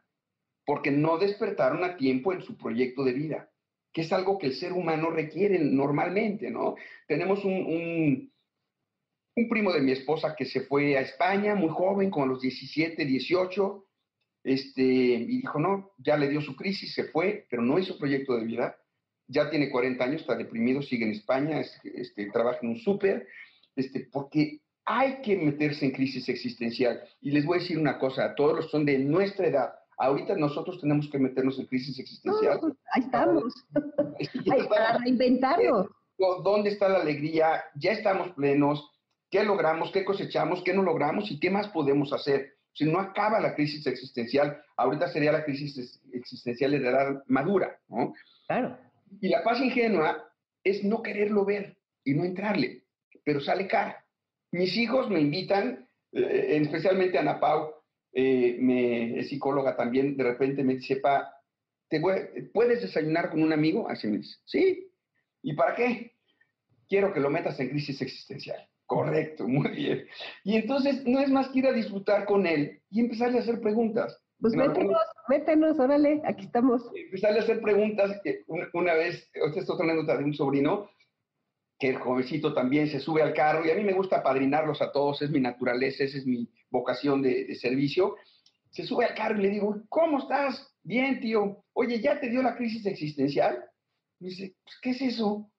[0.66, 3.50] porque no despertaron a tiempo en su proyecto de vida,
[3.92, 6.76] que es algo que el ser humano requiere normalmente, ¿no?
[7.08, 8.34] Tenemos un, un,
[9.36, 13.06] un primo de mi esposa que se fue a España muy joven, con los 17,
[13.06, 13.86] 18,
[14.46, 18.36] este, y dijo, no, ya le dio su crisis, se fue, pero no hizo proyecto
[18.36, 18.78] de vida
[19.34, 23.28] ya tiene 40 años, está deprimido, sigue en España, este, trabaja en un súper,
[23.76, 27.02] este, porque hay que meterse en crisis existencial.
[27.22, 29.74] Y les voy a decir una cosa, a todos los que son de nuestra edad,
[29.98, 32.60] ahorita nosotros tenemos que meternos en crisis existencial.
[32.94, 33.54] Ahí estamos.
[34.70, 35.88] para reinventarnos.
[36.18, 37.64] ¿Dónde está la alegría?
[37.76, 38.92] Ya estamos plenos.
[39.32, 39.92] ¿Qué logramos?
[39.92, 40.62] ¿Qué cosechamos?
[40.64, 41.32] ¿Qué no logramos?
[41.32, 42.54] ¿Y qué más podemos hacer?
[42.74, 48.14] Si no acaba la crisis existencial, ahorita sería la crisis existencial de edad madura, ¿no?
[48.48, 48.78] Claro.
[49.22, 50.32] Y la paz ingenua
[50.64, 52.84] es no quererlo ver y no entrarle,
[53.24, 54.06] pero sale cara.
[54.52, 57.74] Mis hijos me invitan, eh, especialmente Ana Pau,
[58.12, 61.34] eh, me, es psicóloga también, de repente me dice, pa,
[62.54, 63.90] ¿puedes desayunar con un amigo?
[63.90, 64.92] Así me dice, sí.
[65.42, 66.14] ¿Y para qué?
[66.88, 68.68] Quiero que lo metas en crisis existencial.
[68.86, 70.06] Correcto, muy bien.
[70.44, 73.60] Y entonces no es más que ir a disfrutar con él y empezarle a hacer
[73.60, 74.23] preguntas.
[74.44, 74.98] Pues métenos,
[75.30, 76.92] métenos, órale, aquí estamos.
[76.94, 78.12] Empezarle a hacer preguntas.
[78.74, 80.90] Una, vez, esta es otra anécdota de un sobrino,
[81.80, 84.92] que el jovencito también se sube al carro y a mí me gusta padrinarlos a
[84.92, 88.18] todos, es mi naturaleza, esa es mi vocación de, de servicio.
[88.70, 90.76] Se sube al carro y le digo, ¿cómo estás?
[90.84, 91.64] Bien, tío.
[91.72, 93.64] Oye, ¿ya te dio la crisis existencial?
[94.20, 95.50] Me dice, pues, ¿qué es eso?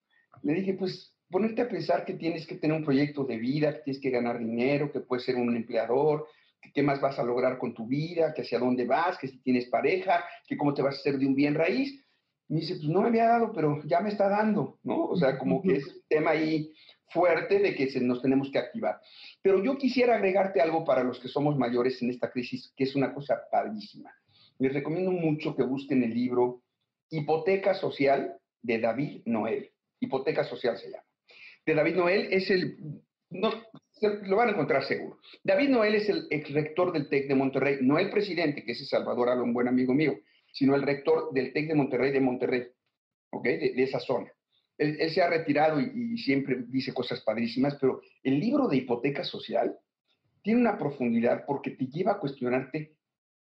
[0.43, 3.81] Le dije, pues ponerte a pensar que tienes que tener un proyecto de vida, que
[3.81, 6.27] tienes que ganar dinero, que puedes ser un empleador,
[6.75, 9.67] qué más vas a lograr con tu vida, que hacia dónde vas, que si tienes
[9.69, 12.05] pareja, que cómo te vas a hacer de un bien raíz.
[12.47, 15.05] Me dice, pues no me había dado, pero ya me está dando, ¿no?
[15.05, 16.71] O sea, como que es un tema ahí
[17.07, 18.99] fuerte de que nos tenemos que activar.
[19.41, 22.95] Pero yo quisiera agregarte algo para los que somos mayores en esta crisis, que es
[22.95, 24.13] una cosa padrísima.
[24.59, 26.61] Les recomiendo mucho que busquen el libro
[27.09, 29.71] Hipoteca Social de David Noel.
[29.99, 31.05] Hipoteca Social se llama
[31.65, 32.77] de David Noel es el,
[33.29, 33.51] no,
[34.01, 35.19] lo van a encontrar seguro.
[35.43, 38.89] David Noel es el ex rector del TEC de Monterrey, no el presidente, que es
[38.89, 40.13] Salvador Alon, un buen amigo mío,
[40.51, 42.63] sino el rector del TEC de Monterrey de Monterrey,
[43.31, 43.43] ¿ok?
[43.43, 44.31] De, esa zona.
[44.77, 49.77] Él, se ha retirado y, siempre dice cosas padrísimas, pero el libro de hipoteca social
[50.41, 52.95] tiene una profundidad porque te lleva a cuestionarte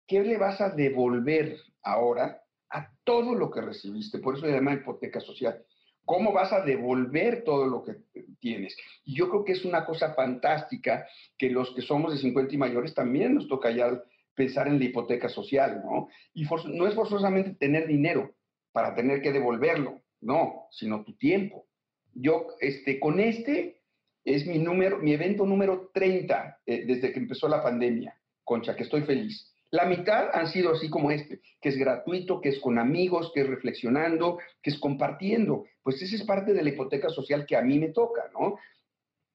[0.07, 4.19] qué le vas a devolver ahora a todo lo que recibiste.
[4.19, 5.63] Por eso se llama hipoteca social.
[6.05, 7.95] ¿Cómo vas a devolver todo lo que
[8.39, 8.75] tienes?
[9.05, 12.57] Y yo creo que es una cosa fantástica que los que somos de 50 y
[12.57, 14.03] mayores también nos toca ya
[14.35, 16.09] pensar en la hipoteca social, ¿no?
[16.33, 18.33] Y no es forzosamente tener dinero
[18.71, 21.67] para tener que devolverlo, no, sino tu tiempo.
[22.13, 23.81] Yo, este, con este
[24.25, 28.83] es mi número, mi evento número 30 eh, desde que empezó la pandemia, Concha, que
[28.83, 29.52] estoy feliz.
[29.73, 33.41] La mitad han sido así como este, que es gratuito, que es con amigos, que
[33.41, 35.65] es reflexionando, que es compartiendo.
[35.81, 38.59] Pues esa es parte de la hipoteca social que a mí me toca, ¿no?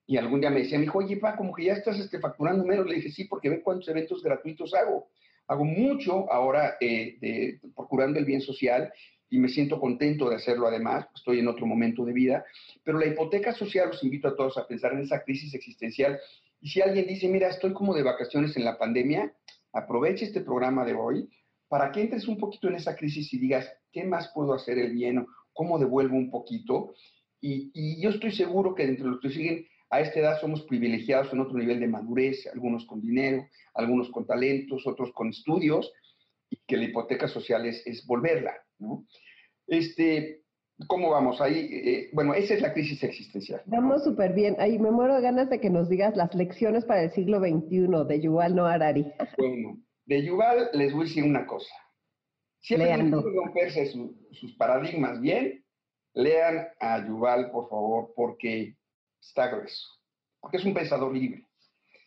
[0.07, 2.64] Y algún día me decía, mi hijo, oye, pa, como que ya estás este, facturando
[2.64, 2.87] menos.
[2.87, 5.09] Le dije, sí, porque ve cuántos eventos gratuitos hago.
[5.48, 8.92] Hago mucho ahora eh, de, procurando el bien social
[9.29, 12.44] y me siento contento de hacerlo además, estoy en otro momento de vida,
[12.85, 16.20] pero la hipoteca social los invito a todos a pensar en esa crisis existencial.
[16.61, 19.35] Y si alguien dice, mira, estoy como de vacaciones en la pandemia,
[19.72, 21.28] aproveche este programa de hoy
[21.68, 24.92] para que entres un poquito en esa crisis y digas, ¿qué más puedo hacer el
[24.92, 25.26] bien?
[25.52, 26.94] ¿Cómo devuelvo un poquito?
[27.40, 31.40] Y, yo estoy seguro que entre los que siguen a esta edad somos privilegiados en
[31.40, 35.92] otro nivel de madurez, algunos con dinero, algunos con talentos, otros con estudios,
[36.50, 38.54] y que la hipoteca social es, volverla.
[39.66, 40.42] Este,
[40.87, 41.41] ¿Cómo vamos?
[41.41, 43.62] Ahí, eh, bueno, esa es la crisis existencial.
[43.67, 44.55] Vamos súper bien.
[44.61, 48.05] Ahí me muero de ganas de que nos digas las lecciones para el siglo XXI
[48.07, 49.05] de Yuval Noah Harari.
[49.38, 51.75] Bueno, de Yuval les voy a decir una cosa.
[52.61, 55.64] Siempre tienen que romperse sus paradigmas bien.
[56.14, 58.77] Lean a Yuval, por favor, porque
[59.21, 59.87] está grueso.
[60.41, 61.45] Porque es un pensador libre.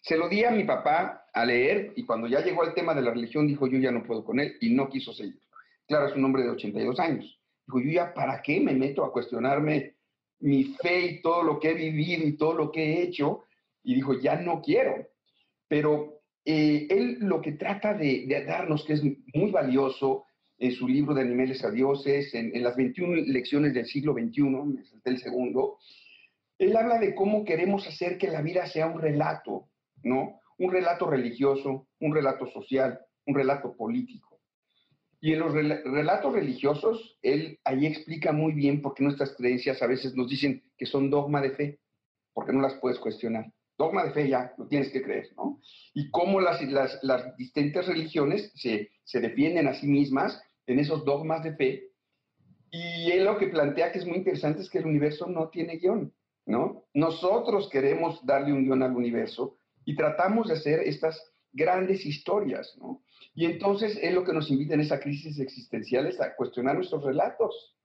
[0.02, 3.02] Se lo di a mi papá a leer y cuando ya llegó al tema de
[3.02, 5.42] la religión dijo yo ya no puedo con él y no quiso seguir.
[5.88, 9.12] Claro, es un hombre de 82 años Digo, yo ya, ¿para qué me meto a
[9.12, 9.96] cuestionarme
[10.40, 13.44] mi fe y todo lo que he vivido y todo lo que he hecho?
[13.84, 15.08] Y dijo, ya no quiero.
[15.68, 20.26] Pero eh, él lo que trata de, darnos, que es muy valioso,
[20.58, 24.84] en su libro de Animales a Dioses, en, las 21 lecciones del siglo XXI, me
[25.06, 25.80] el segundo,
[26.60, 29.70] él habla de cómo queremos hacer que la vida sea un relato,
[30.04, 30.40] ¿no?
[30.60, 34.31] Un relato religioso, un relato social, un relato político.
[35.24, 39.88] Y en los relatos religiosos, él ahí explica muy bien por qué nuestras creencias a
[39.88, 41.80] veces nos dicen que son dogma de fe,
[42.34, 43.54] porque no las puedes cuestionar.
[43.78, 45.62] Dogma de fe ya, lo tienes que creer, ¿no?
[45.94, 51.06] Y cómo las, las, las distintas religiones se, se defienden a sí mismas en esos
[51.06, 51.92] dogmas de fe.
[52.72, 55.78] Y él lo que plantea que es muy interesante es que el universo no tiene
[55.78, 56.12] guion,
[56.48, 56.86] ¿no?
[56.96, 63.04] Nosotros queremos darle un guion al universo y tratamos de hacer estas grandes historias, ¿no?
[63.34, 67.78] Y entonces es lo que nos invita en esa crisis existencial a cuestionar nuestros relatos.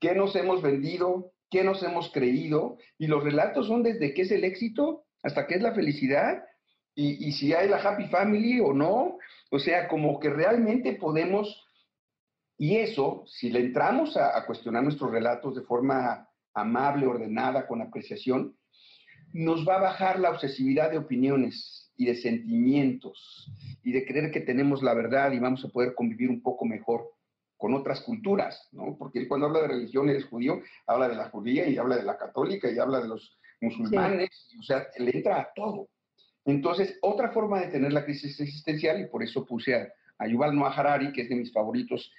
[0.00, 1.32] ¿Qué nos hemos vendido?
[1.50, 2.78] ¿Qué nos hemos creído?
[2.98, 6.42] Y los relatos son desde qué es el éxito hasta qué es la felicidad
[6.94, 9.18] y, si hay la happy family o no.
[9.50, 11.66] O sea, como que realmente podemos,
[12.58, 18.56] y eso, si le entramos a cuestionar nuestros relatos de forma amable, ordenada, con apreciación,
[19.32, 23.48] nos va a bajar la obsesividad de opiniones y de sentimientos
[23.84, 27.12] y de creer que tenemos la verdad y vamos a poder convivir un poco mejor
[27.56, 28.96] con otras culturas, ¿no?
[28.98, 32.18] Porque cuando habla de religión eres judío, habla de la judía y habla de la
[32.18, 35.88] católica y habla de los musulmanes, o sea, le entra a todo.
[36.44, 39.88] Entonces, otra forma de tener la crisis existencial, y por eso puse a,
[40.18, 42.12] a Yuval Noah Harari, que es de mis favoritos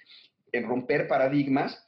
[0.50, 1.78] en romper paradigmas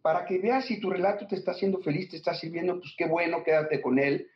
[0.00, 3.06] para que veas si tu relato te está haciendo feliz, te está sirviendo, pues qué
[3.06, 4.28] bueno, quédate con él.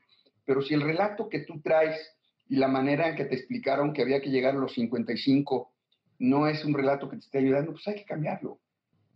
[0.44, 1.96] Pero si el relato que tú traes
[2.50, 5.72] y la manera en que te explicaron que había que llegar a los 55
[6.18, 8.58] no es un relato que te esté ayudando, pues hay que cambiarlo.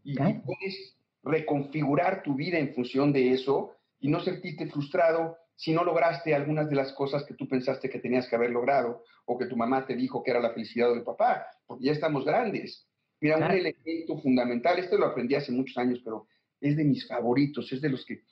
[0.05, 5.83] Y, puedes reconfigurar tu vida en función de eso y no sentirte frustrado si no
[5.83, 9.47] lograste algunas de las cosas que tú pensaste que tenías que haber logrado o que
[9.47, 12.87] tu mamá te dijo que era la felicidad del papá, porque ya estamos grandes.
[13.21, 16.29] Mira, un elemento fundamental, esto lo aprendí hace muchos años, pero
[16.61, 18.23] es de mis favoritos, es de los que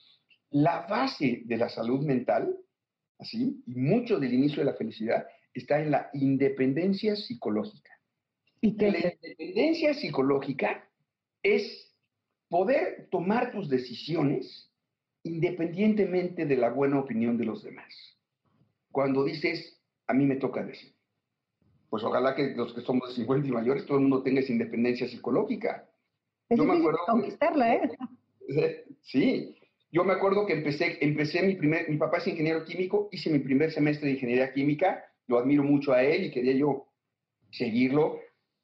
[0.50, 2.54] la base de la salud mental,
[3.22, 7.90] así, y mucho del inicio de la felicidad, está en la independencia psicológica.
[8.60, 10.88] ¿Y qué la independencia psicológica
[11.42, 11.92] es
[12.48, 14.72] poder tomar tus decisiones
[15.24, 17.92] independientemente de la buena opinión de los demás.
[18.90, 20.94] Cuando dices, a mí me toca decir,
[21.88, 24.52] pues ojalá que los que somos de 50 y mayores, todo el mundo tenga esa
[24.52, 25.88] independencia psicológica.
[26.50, 27.90] yo me acuerdo conquistarla, ¿eh?
[29.02, 29.56] Sí,
[29.92, 33.38] yo me acuerdo que empecé, empecé mi primer, mi papá es ingeniero químico, hice mi
[33.38, 36.88] primer semestre de ingeniería química, lo admiro mucho a él y quería yo
[37.50, 38.18] seguirlo,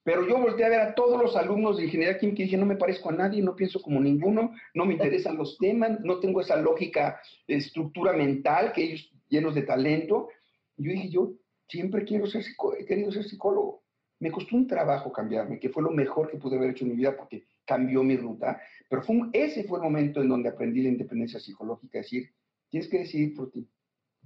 [0.08, 2.64] pero yo volteé a ver a todos los alumnos de ingeniería química y dije, no
[2.64, 6.40] me parezco a nadie, no pienso como ninguno, no me interesan los temas, no tengo
[6.40, 10.30] esa lógica, estructura mental que ellos llenos de talento.
[10.78, 11.32] Y yo dije, yo
[11.68, 12.42] siempre quiero ser
[12.78, 13.82] he querido ser psicólogo.
[14.18, 16.96] Me costó un trabajo cambiarme, que fue lo mejor que pude haber hecho en mi
[16.96, 20.88] vida porque cambió mi ruta, pero fue ese fue el momento en donde aprendí la
[20.88, 22.30] independencia psicológica, es decir,
[22.70, 23.68] tienes que decidir por ti,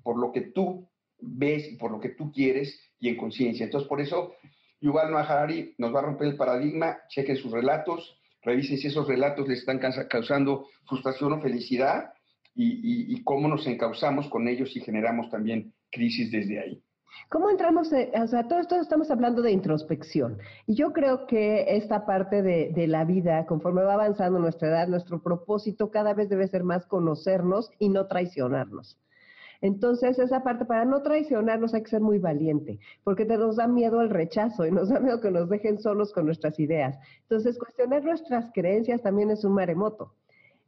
[0.03, 0.88] por lo que tú
[1.18, 3.64] ves y por lo que tú quieres y en conciencia.
[3.64, 4.34] Entonces, por eso,
[4.80, 9.07] Yuval Noah Harari nos va a romper el paradigma, chequen sus relatos, revisen si esos
[9.07, 9.78] relatos les están
[10.09, 12.12] causando frustración o felicidad
[12.55, 16.82] y, y cómo nos encauzamos con ellos y generamos también crisis desde ahí.
[17.28, 17.88] ¿Cómo entramos?
[17.92, 20.38] o sea, todo esto estamos hablando de introspección.
[20.66, 25.22] Y yo creo que esta parte de, la vida, conforme va avanzando nuestra edad, nuestro
[25.22, 28.98] propósito cada vez debe ser más conocernos y no traicionarnos.
[29.60, 33.68] Entonces, esa parte, para no traicionarnos hay que ser muy valiente, porque te nos da
[33.68, 36.98] miedo el rechazo y nos da miedo que nos dejen solos con nuestras ideas.
[37.22, 40.14] Entonces, cuestionar nuestras creencias también es un maremoto.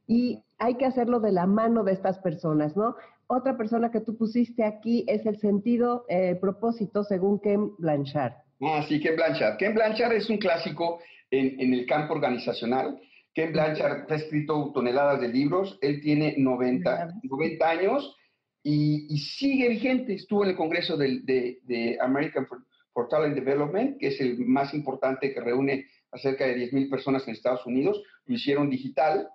[0.07, 2.95] Y hay que hacerlo de la mano de estas personas, ¿no?
[3.27, 8.35] Otra persona que tú pusiste aquí es el sentido, eh, propósito, según Ken Blanchard.
[8.61, 9.57] Ah, sí, Ken Blanchard.
[9.57, 11.01] Ken Blanchard es un clásico
[11.31, 13.01] en, el campo organizacional.
[13.35, 15.79] Ken Blanchard ha escrito toneladas de libros.
[15.83, 18.17] Él tiene 90, 90 años
[18.63, 20.15] y, sigue vigente.
[20.15, 25.41] Estuvo en el Congreso de, American for, Talent Development, que es el más importante que
[25.41, 28.01] reúne a cerca de 10.000 personas en Estados Unidos.
[28.27, 29.29] Lo hicieron digital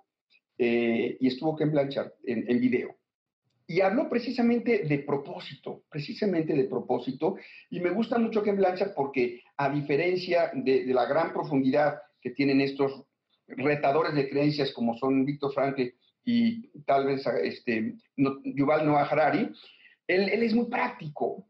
[0.56, 2.99] eh, y estuvo Ken Blanchard en, en video
[3.70, 7.36] y habló precisamente de propósito, precisamente de propósito,
[7.70, 12.60] y me gusta mucho Ken Blanchard porque a diferencia de, la gran profundidad que tienen
[12.60, 13.04] estos
[13.46, 15.84] retadores de creencias como son Víctor Frankl
[16.24, 19.48] y tal vez este, Yuval Noah Harari,
[20.08, 21.46] él es muy práctico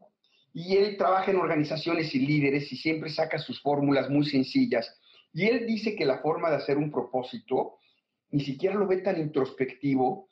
[0.53, 4.95] y él trabaja en organizaciones y líderes y siempre saca sus fórmulas muy sencillas.
[5.33, 7.79] Y él dice que la forma de hacer un propósito
[8.29, 10.27] ni siquiera lo ve tan introspectivo,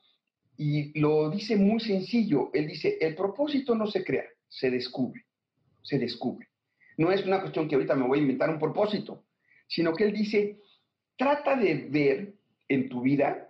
[0.59, 2.51] y lo dice muy sencillo.
[2.53, 5.25] Él dice, el propósito no se crea, se descubre,
[5.81, 6.49] se descubre.
[6.97, 9.23] No es una cuestión que ahorita me voy a inventar un propósito,
[9.69, 10.59] sino que él dice,
[11.15, 12.33] trata de ver
[12.67, 13.49] en tu vida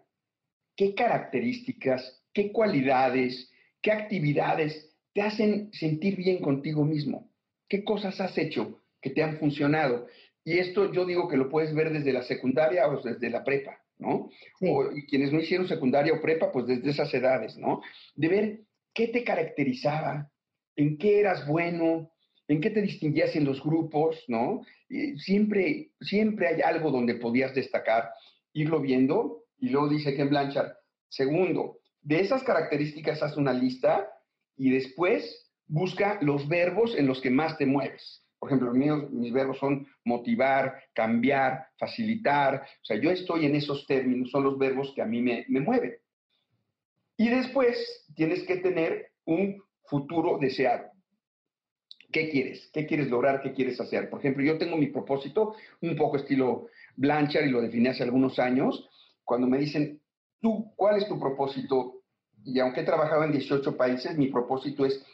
[0.75, 3.51] qué características, qué cualidades,
[3.81, 7.31] qué actividades te hacen sentir bien contigo mismo,
[7.67, 10.05] qué cosas has hecho que te han funcionado.
[10.43, 13.78] Y esto yo digo que lo puedes ver desde la secundaria o desde la prepa.
[13.99, 14.29] ¿No?
[14.61, 17.81] O, y quienes no hicieron secundaria o prepa, pues desde esas edades, ¿no?
[18.15, 18.61] De ver
[18.93, 20.31] qué te caracterizaba,
[20.75, 22.11] en qué eras bueno,
[22.47, 24.63] en qué te distinguías en los grupos, ¿no?
[25.17, 28.09] siempre, siempre hay algo donde podías destacar,
[28.53, 30.73] irlo viendo, y luego dice Ken Blanchard,
[31.09, 34.09] segundo, de esas características haz una lista
[34.57, 38.25] y después busca los verbos en los que más te mueves.
[38.39, 42.63] Por ejemplo, mis verbos son motivar, cambiar, facilitar.
[42.81, 45.95] O sea, yo estoy en esos términos, son los verbos que a mí me, mueven.
[47.17, 50.85] Y después tienes que tener un futuro deseado.
[52.13, 52.69] ¿Qué quieres?
[52.73, 53.41] ¿Qué quieres lograr?
[53.41, 54.09] ¿Qué quieres hacer?
[54.09, 58.39] Por ejemplo, yo tengo mi propósito, un poco estilo Blanchard, y lo definí hace algunos
[58.39, 58.89] años,
[59.25, 60.01] cuando me dicen,
[60.41, 62.01] tú, ¿cuál es tu propósito?
[62.45, 65.05] Y aunque he trabajado en 18 países, mi propósito es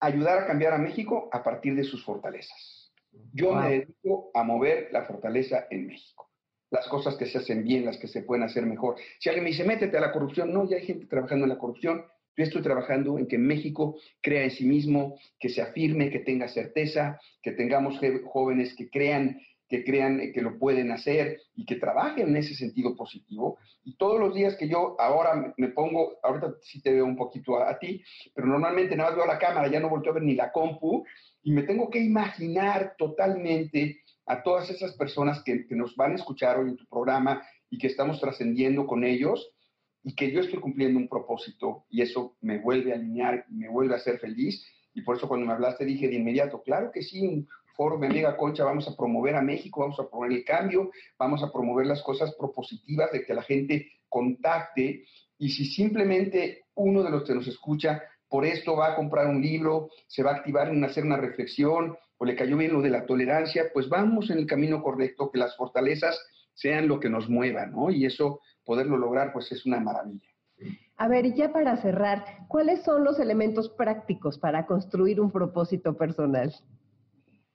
[0.00, 2.92] ayudar a cambiar a México a partir de sus fortalezas.
[3.32, 6.30] Yo me dedico a mover la fortaleza en México.
[6.70, 8.96] Las cosas que se hacen bien, las que se pueden hacer mejor.
[9.18, 11.58] Si alguien me dice, métete a la corrupción, no, ya hay gente trabajando en la
[11.58, 12.04] corrupción.
[12.36, 16.48] Yo estoy trabajando en que México crea en sí mismo, que se afirme, que tenga
[16.48, 19.40] certeza, que tengamos jóvenes que crean
[19.70, 23.56] que crean que lo pueden hacer y que trabajen en ese sentido positivo.
[23.84, 27.62] Y todos los días que yo ahora me pongo, ahorita sí te veo un poquito
[27.62, 28.02] a, ti,
[28.34, 31.04] pero normalmente nada más veo la cámara, ya no volteo a ver ni la compu,
[31.42, 36.58] y me tengo que imaginar totalmente a todas esas personas que, nos van a escuchar
[36.58, 37.40] hoy en tu programa
[37.70, 39.52] y que estamos trascendiendo con ellos
[40.02, 43.94] y que yo estoy cumpliendo un propósito y eso me vuelve a alinear me vuelve
[43.94, 44.66] a hacer feliz.
[44.92, 47.48] Y por eso cuando me hablaste dije de inmediato, claro que sí, un
[47.80, 51.50] foro Amiga Concha vamos a promover a México, vamos a promover el cambio, vamos a
[51.50, 55.06] promover las cosas propositivas de que la gente contacte
[55.38, 59.40] y si simplemente uno de los que nos escucha por esto va a comprar un
[59.40, 62.90] libro, se va a activar en hacer una reflexión o le cayó bien lo de
[62.90, 66.20] la tolerancia, pues vamos en el camino correcto, que las fortalezas
[66.52, 67.88] sean lo que nos mueva, ¿no?
[67.90, 70.28] Y eso, poderlo lograr, pues es una maravilla.
[70.98, 75.96] A ver, y ya para cerrar, ¿cuáles son los elementos prácticos para construir un propósito
[75.96, 76.54] personal?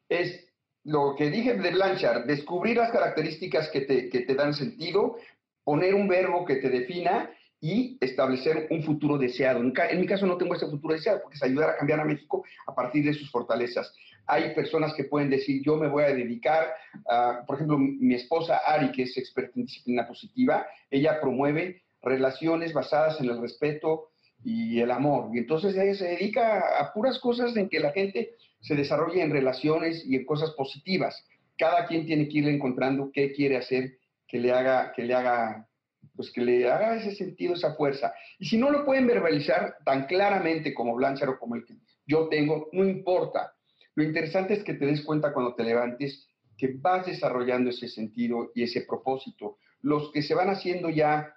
[0.10, 0.46] Es
[0.84, 5.18] lo que dije de Blanchard, descubrir las características que te, que te dan sentido,
[5.64, 7.30] poner un verbo que te defina
[7.60, 9.60] y establecer un futuro deseado.
[9.60, 12.44] En, mi caso no tengo ese futuro deseado porque es ayudar a cambiar a México
[12.68, 13.92] a partir de sus fortalezas.
[14.28, 16.68] Hay personas que pueden decir, yo me voy a dedicar,
[17.08, 22.74] a, por ejemplo, mi esposa Ari, que es experta en disciplina positiva, ella promueve relaciones
[22.74, 24.12] basadas en el respeto
[24.44, 25.32] y el amor.
[25.34, 28.36] Y entonces ella se dedica a puras cosas en que la gente
[28.66, 31.24] se desarrolle en relaciones y en cosas positivas.
[31.56, 33.98] Cada quien tiene que ir encontrando qué quiere hacer
[34.28, 35.68] que le haga, que le haga
[36.16, 38.14] pues que le haga ese sentido, esa fuerza.
[38.40, 41.76] Y si no lo pueden verbalizar tan claramente como Blanchard o como el que
[42.08, 43.54] yo tengo, no importa.
[43.96, 48.52] Lo interesante es que te des cuenta cuando te levantes que vas desarrollando ese sentido
[48.56, 49.58] y ese propósito.
[49.82, 51.35] Los que se van haciendo ya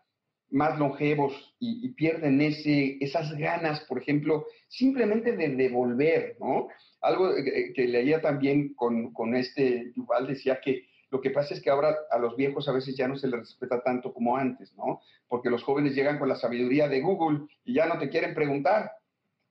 [0.51, 6.69] más longevos y, pierden ese, esas ganas, por ejemplo, simplemente de devolver, ¿no?
[7.01, 11.63] Algo que, que leía también con, con este, igual decía que lo que pasa es
[11.63, 14.75] que ahora a los viejos a veces ya no se les respeta tanto como antes,
[14.77, 15.01] ¿no?
[15.27, 18.93] Porque los jóvenes llegan con la sabiduría de Google y ya no te quieren preguntar.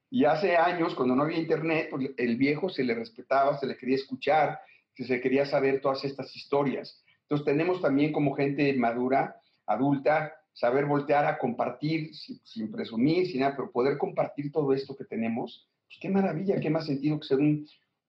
[0.09, 3.75] Y hace años, cuando no había internet, pues el viejo se le respetaba, se le
[3.75, 4.59] quería escuchar,
[4.95, 7.03] se quería saber todas estas historias.
[7.23, 13.55] Entonces tenemos también como gente madura, adulta, saber voltear a compartir sin, presumir, sin nada,
[13.55, 17.37] pero poder compartir todo esto que tenemos, pues qué maravilla, qué más sentido que ser
[17.37, 17.67] un,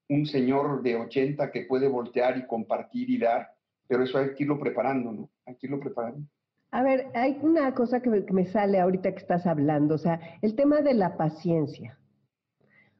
[0.08, 3.50] un señor de 80 que puede voltear y compartir y dar,
[3.86, 5.30] pero eso hay que irlo preparando, ¿no?
[5.44, 6.26] Hay que irlo preparando.
[6.70, 10.54] A ver, hay una cosa que me, sale ahorita que estás hablando, o sea, el
[10.54, 11.98] tema de la paciencia.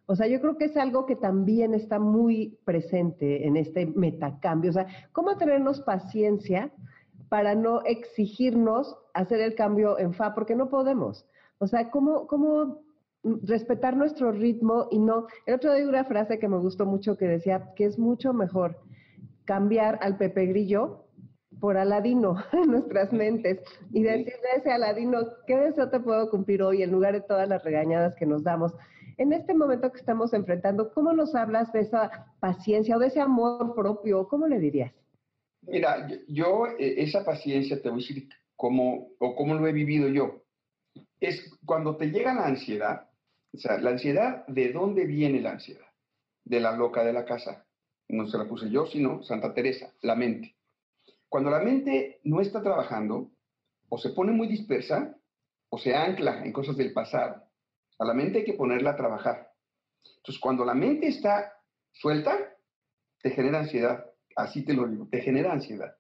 [0.04, 4.70] O sea, yo creo que es algo que también está muy presente en este metacambio.
[4.70, 6.70] O sea, ¿cómo tenernos paciencia
[7.30, 10.34] para no exigirnos hacer el cambio en FA?
[10.34, 11.26] Porque no podemos.
[11.58, 12.82] O sea, ¿cómo, cómo
[13.22, 15.26] respetar nuestro ritmo y no.
[15.46, 18.78] El otro día una frase que me gustó mucho que decía que es mucho mejor
[19.44, 21.04] cambiar al Pepe Grillo
[21.60, 23.60] por Aladino en nuestras mentes
[23.92, 27.48] y decirle a ese Aladino, ¿qué deseo te puedo cumplir hoy en lugar de todas
[27.48, 28.72] las regañadas que nos damos?
[29.16, 33.20] En este momento que estamos enfrentando, ¿cómo nos hablas de esa paciencia o de ese
[33.20, 34.28] amor propio?
[34.28, 34.92] ¿Cómo le dirías?
[35.62, 38.28] Mira, yo eh, esa paciencia te voy a decir
[38.58, 40.42] cómo, o cómo lo he vivido yo.
[41.20, 43.08] Es cuando te llega la ansiedad,
[43.54, 45.86] o sea, la ansiedad, ¿de dónde viene la ansiedad?
[46.44, 47.64] De la loca de la casa.
[48.08, 50.56] No se la puse yo, sino Santa Teresa, la mente.
[51.28, 53.30] Cuando la mente no está trabajando,
[53.88, 55.16] o se pone muy dispersa,
[55.70, 57.42] o se ancla en cosas del pasado.
[57.98, 59.52] A la mente hay que ponerla a trabajar.
[60.16, 61.52] Entonces, cuando la mente está
[61.92, 62.36] suelta,
[63.22, 64.04] te genera ansiedad.
[64.34, 65.94] Así te lo digo, te genera ansiedad.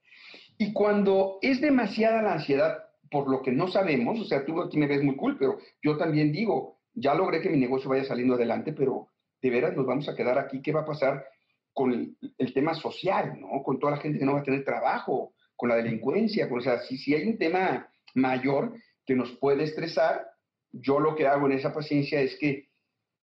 [0.58, 4.76] Y cuando es demasiada la ansiedad por lo que no sabemos, o sea, tú aquí
[4.76, 8.34] me ves muy cool, pero yo también digo, ya logré que mi negocio vaya saliendo
[8.34, 9.08] adelante, pero
[9.40, 10.60] de veras nos vamos a quedar aquí.
[10.60, 11.24] ¿Qué va a pasar
[11.72, 13.62] con el, tema social, ¿no?
[13.62, 16.48] Con toda la gente que no va a tener trabajo, con la delincuencia.
[16.50, 18.74] o sea, si, si hay un tema mayor
[19.06, 20.26] que nos puede estresar,
[20.72, 22.68] yo lo que hago en esa paciencia es que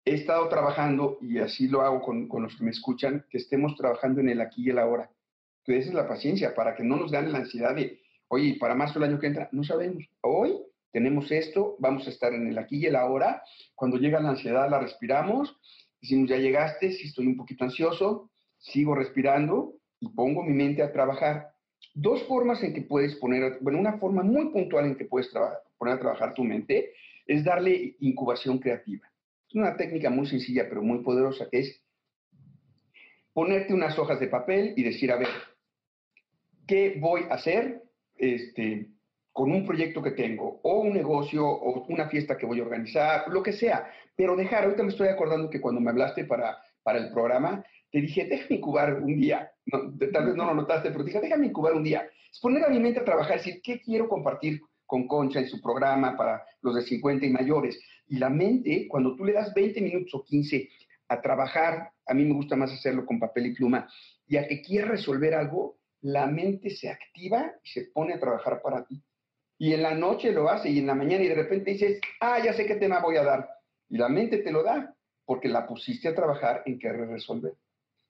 [0.05, 3.75] he estado trabajando, y así lo hago con, con los que me escuchan, que estemos
[3.75, 5.11] trabajando en el aquí y el ahora.
[5.67, 7.99] Que esa es la paciencia, para que no nos gane la ansiedad de,
[8.29, 10.01] oye, para más el año que entra, no sabemos.
[10.21, 10.57] Hoy
[10.93, 13.43] tenemos esto, vamos a estar en el aquí y el ahora.
[13.75, 15.59] Cuando llega la ansiedad, la respiramos,
[16.01, 20.93] decimos, ya llegaste, si estoy un poquito ansioso, sigo respirando y pongo mi mente a
[20.93, 21.49] trabajar.
[21.93, 25.29] Dos formas en que puedes poner, bueno, una forma muy puntual en que puedes
[25.77, 26.93] poner a trabajar tu mente
[27.25, 29.05] es darle incubación creativa.
[29.49, 31.81] Es una técnica muy sencilla pero muy poderosa es
[33.33, 35.27] ponerte unas hojas de papel y decir, a ver,
[36.67, 37.83] ¿qué voy a hacer?
[38.15, 38.89] Este,
[39.31, 43.27] con un proyecto que tengo, o un negocio, o una fiesta que voy a organizar,
[43.29, 43.87] lo que sea.
[44.15, 48.01] Pero dejar, ahorita me estoy acordando que cuando me hablaste para, para el programa, te
[48.01, 49.51] dije, déjame incubar un día.
[49.69, 52.07] tal vez no lo notaste, pero dije, déjame incubar un día.
[52.31, 55.61] Es poner a mi mente a trabajar, decir, ¿qué quiero compartir con Concha en su
[55.61, 57.79] programa para los de 50 y mayores?
[58.07, 60.67] Y la mente, cuando tú le das 20 minutos o 15
[61.09, 63.87] a trabajar, a mí me gusta más hacerlo con papel y pluma,
[64.27, 68.61] y a que quieras resolver algo, la mente se activa y se pone a trabajar
[68.61, 69.01] para ti.
[69.57, 72.39] Y en la noche lo hace y en la mañana y de repente dices, ah,
[72.43, 73.49] ya sé qué tema voy a dar.
[73.89, 74.95] Y la mente te lo da
[75.25, 77.53] porque la pusiste a trabajar en querer resolver.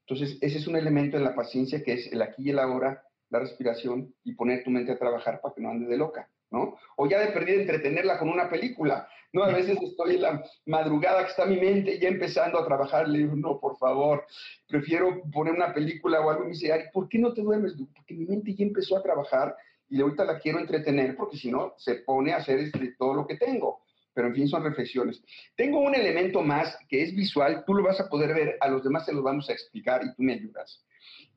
[0.06, 3.04] Entonces, ese es un elemento en la paciencia que es el aquí y el ahora,
[3.30, 6.78] la respiración y poner tu mente a trabajar para que no ande de loca, ¿no?
[6.96, 9.44] O ya de perder entretenerla con una película, ¿no?
[9.44, 13.20] A veces estoy en la madrugada que está mi mente ya empezando a trabajar, le
[13.20, 14.26] digo, no, por favor,
[14.68, 17.74] prefiero poner una película o algo y me dice, ¿por qué no te duermes?
[17.96, 19.56] Porque mi mente ya empezó a trabajar
[19.90, 23.28] y ahorita la quiero entretener porque si no, se pone a hacer este, todo lo
[23.28, 23.82] que tengo
[24.18, 25.22] pero en fin, son reflexiones.
[25.56, 28.84] Tengo un elemento más que es visual, tú lo vas a poder ver, a los
[28.84, 30.84] demás se los vamos a explicar y tú me ayudas,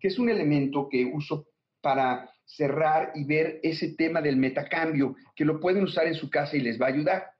[0.00, 1.46] que es un elemento que uso
[1.82, 6.56] para cerrar y ver ese tema del metacambio, que lo pueden usar en su casa
[6.56, 7.30] y les va a ayudar.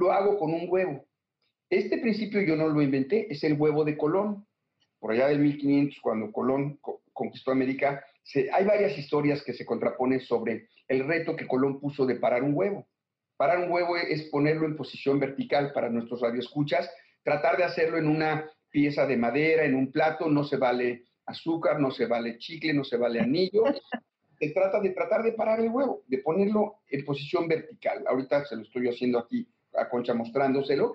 [0.00, 1.04] Lo hago con un huevo.
[1.68, 4.46] Este principio yo no lo inventé, es el huevo de Colón.
[4.98, 6.80] Por allá del 1500, cuando Colón
[7.12, 8.02] conquistó América,
[8.54, 12.54] hay varias historias que se contraponen sobre el reto que Colón puso de parar un
[12.54, 12.88] huevo.
[13.36, 16.90] Parar un huevo es ponerlo en posición vertical para nuestros radioescuchas,
[17.22, 21.78] tratar de hacerlo en una pieza de madera, en un plato, no se vale azúcar,
[21.78, 23.64] no se vale chicle, no se vale anillo.
[24.38, 28.02] Se trata de tratar de parar el huevo, de ponerlo en posición vertical.
[28.06, 29.46] Ahorita se lo estoy haciendo aquí
[29.76, 30.94] a Concha mostrándoselo.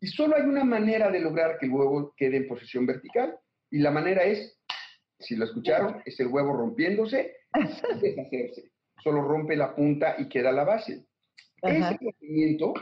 [0.00, 3.36] Y solo hay una manera de lograr que el huevo quede en posición vertical.
[3.70, 4.58] Y la manera es,
[5.18, 8.70] si lo escucharon, es el huevo rompiéndose y deshacerse.
[9.02, 11.06] Solo rompe la punta y queda la base.
[11.62, 12.74] Ese movimiento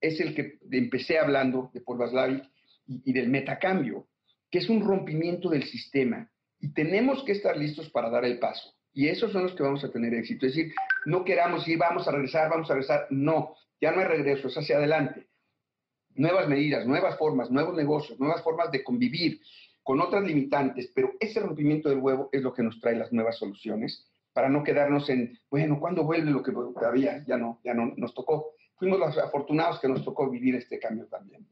[0.00, 2.44] es el que empecé hablando de Paul Vaslavic
[2.86, 4.08] y, y, del metacambio,
[4.50, 6.30] que es un rompimiento del sistema.
[6.60, 8.76] Y tenemos que estar listos para dar el paso.
[8.92, 10.46] Y esos son los que vamos a tener éxito.
[10.46, 10.72] Es decir,
[11.04, 13.06] no queramos ir, vamos a regresar, vamos a regresar.
[13.10, 15.26] No, ya no hay regreso, es hacia adelante.
[16.14, 19.40] Nuevas medidas, nuevas formas, nuevos negocios, nuevas formas de convivir
[19.82, 23.38] con otras limitantes, pero ese rompimiento del huevo es lo que nos trae las nuevas
[23.38, 27.92] soluciones para no quedarnos en, bueno, ¿cuándo vuelve lo que todavía ya no, ya no
[27.96, 28.52] nos tocó?
[28.76, 31.46] Fuimos los afortunados que nos tocó vivir este cambio también.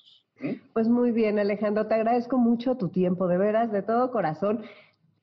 [0.73, 4.63] Pues muy bien, Alejandro, te agradezco mucho tu tiempo, de veras, de todo corazón.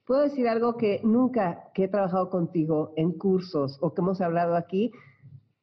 [0.07, 4.57] Puedo decir algo que nunca que he trabajado contigo en cursos o que hemos hablado
[4.57, 4.93] aquí,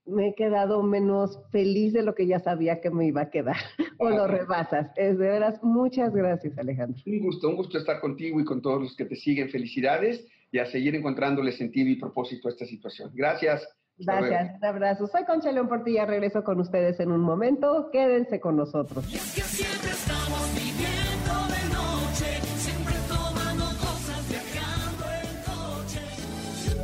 [0.06, 3.58] me he quedado menos feliz de lo que ya sabía que me iba a quedar.
[4.00, 4.92] o lo rebasas.
[4.96, 7.02] Es de veras, muchas gracias, Alejandro.
[7.06, 9.50] Un gusto, un gusto estar contigo y con todos los que te siguen.
[9.50, 13.12] Felicidades y a seguir encontrándole sentido y propósito a esta situación.
[13.14, 13.68] Gracias.
[13.98, 15.08] Gracias, un abrazo.
[15.08, 17.90] Soy Concha León Portilla, regreso con ustedes en un momento.
[17.92, 19.06] Quédense con nosotros.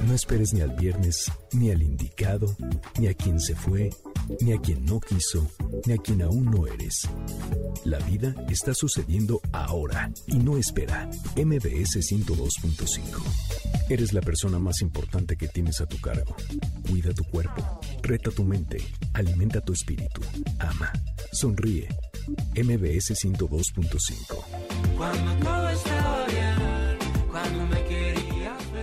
[0.08, 2.48] No esperes ni al viernes, ni al indicado,
[2.98, 3.90] ni a quien se fue,
[4.42, 5.48] ni a quien no quiso,
[5.86, 7.08] ni a quien aún no eres.
[7.84, 11.10] La vida está sucediendo ahora y no espera.
[11.36, 13.22] MBS 102.5.
[13.90, 16.36] Eres la persona más importante que tienes a tu cargo.
[16.90, 18.78] Cuida tu cuerpo, reta tu mente,
[19.14, 20.22] alimenta tu espíritu,
[20.60, 20.92] ama,
[21.32, 21.88] sonríe.
[22.56, 25.87] MBS 102.5.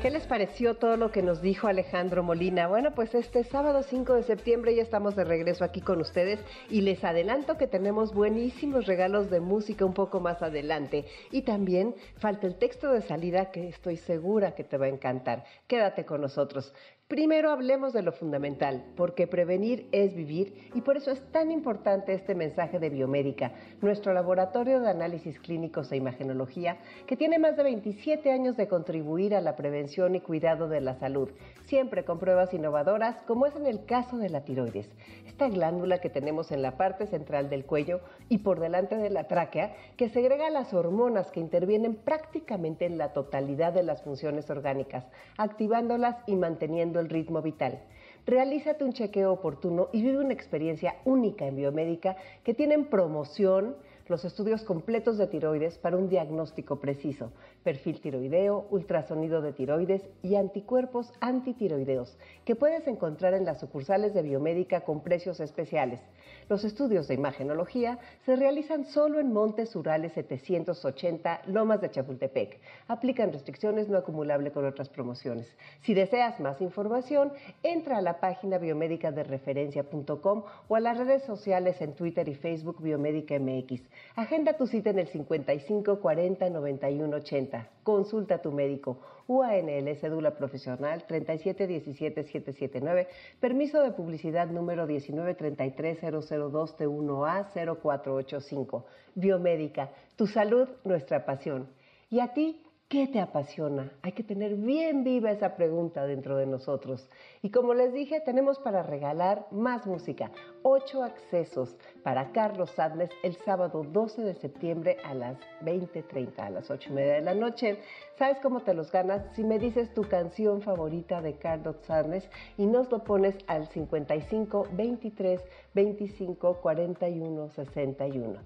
[0.05, 2.67] ¿Qué les pareció todo lo que nos dijo Alejandro Molina?
[2.67, 6.83] Bueno, pues este sábado 5 de septiembre ya estamos de regreso aquí con ustedes y
[6.83, 11.07] les adelanto que tenemos buenísimos regalos de música un poco más adelante.
[11.31, 15.45] Y también falta el texto de salida que estoy segura que te va a encantar.
[15.67, 16.75] Quédate con nosotros.
[17.07, 22.15] Primero hablemos de lo fundamental, porque prevenir es vivir y por eso es tan importante
[22.15, 23.53] este mensaje de Biomédica,
[23.83, 29.35] nuestro laboratorio de análisis clínicos e imagenología, que tiene más de 27 años de contribuir
[29.35, 31.29] a la prevención y cuidado de la salud,
[31.67, 34.89] siempre con pruebas innovadoras, como es en el caso de la tiroides,
[35.27, 38.01] esta glándula que tenemos en la parte central del cuello
[38.31, 43.13] y por delante de la tráquea, que segrega las hormonas que intervienen prácticamente en la
[43.13, 45.05] totalidad de las funciones orgánicas,
[45.37, 47.81] activándolas y manteniendo el ritmo vital.
[48.27, 53.77] Realízate un chequeo oportuno y vive una experiencia única en biomédica que tienen promoción
[54.09, 57.33] los estudios completos de tiroides para un diagnóstico preciso,
[57.65, 64.23] perfil tiroideo, ultrasonido de tiroides y anticuerpos antitiroideos, que puedes encontrar en las sucursales de
[64.23, 66.01] Biomédica con precios especiales.
[66.49, 72.61] Los estudios de imagenología se realizan solo en Montes Urales 780, Lomas de Chapultepec.
[72.87, 75.49] Aplican restricciones no acumulable con otras promociones.
[75.81, 81.23] Si deseas más información, entra a la página biomédica de referencia.com o a las redes
[81.23, 83.81] sociales en Twitter y Facebook Biomédica MX.
[84.17, 87.54] Agenda tu cita en el 55 40 91 80.
[87.83, 88.99] Consulta a tu médico.
[89.27, 93.09] UANL, cédula profesional 3717779,
[93.41, 98.85] permiso de publicidad número 1933002 T1A 0485.
[99.15, 101.71] Biomédica, tu salud, nuestra pasión.
[102.11, 102.63] ¿Y a ti?
[102.95, 103.91] ¿Qué te apasiona?
[104.03, 107.09] Hay que tener bien viva esa pregunta dentro de nosotros.
[107.43, 110.31] Y como les dije, tenemos para regalar más música.
[110.63, 111.75] Ocho accesos
[112.05, 116.93] para Carlos Sadness el sábado 12 de septiembre a las 20.30, a las 8 y
[116.93, 117.81] media de la noche.
[118.17, 119.27] ¿Sabes cómo te los ganas?
[119.35, 124.69] Si me dices tu canción favorita de Carlos Sadness y nos lo pones al 55
[124.71, 125.41] 23
[125.75, 128.41] 25 41 61.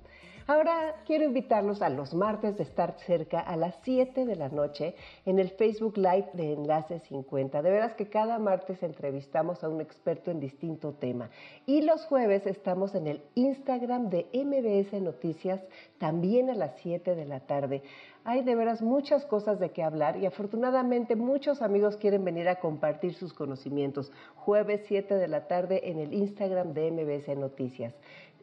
[0.51, 4.95] Ahora quiero invitarlos a los martes de estar cerca a las 7 de la noche
[5.27, 7.61] en el Facebook Live de Enlace 50.
[7.61, 11.29] De veras que cada martes entrevistamos a un experto en distinto tema.
[11.67, 15.61] Y los jueves estamos en el Instagram de MBS Noticias
[15.99, 17.83] también a las 7 de la tarde.
[18.25, 22.61] Hay de veras muchas cosas de qué hablar y afortunadamente muchos amigos quieren venir a
[22.61, 24.13] compartir sus conocimientos.
[24.37, 27.95] Jueves 7 de la tarde en el Instagram de MBS Noticias.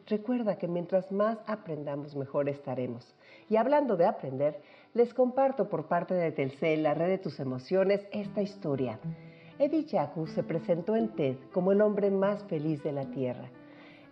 [0.08, 3.04] Recuerda que mientras más aprendamos, mejor estaremos.
[3.50, 4.60] Y hablando de aprender,
[4.94, 9.00] les comparto por parte de Telcel, la red de tus emociones, esta historia.
[9.58, 13.50] Eddie Jaku se presentó en TED como el hombre más feliz de la Tierra.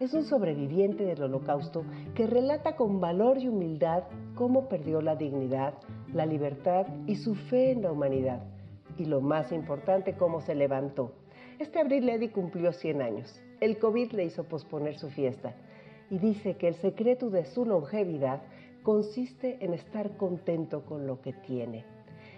[0.01, 1.84] Es un sobreviviente del holocausto
[2.16, 4.03] que relata con valor y humildad
[4.34, 5.74] cómo perdió la dignidad,
[6.12, 8.42] la libertad y su fe en la humanidad.
[8.99, 11.12] Y lo más importante, cómo se levantó.
[11.61, 13.40] Este abril Eddie cumplió 100 años.
[13.61, 15.55] El COVID le hizo posponer su fiesta
[16.11, 18.42] y dice que el secreto de su longevidad
[18.82, 21.84] consiste en estar contento con lo que tiene.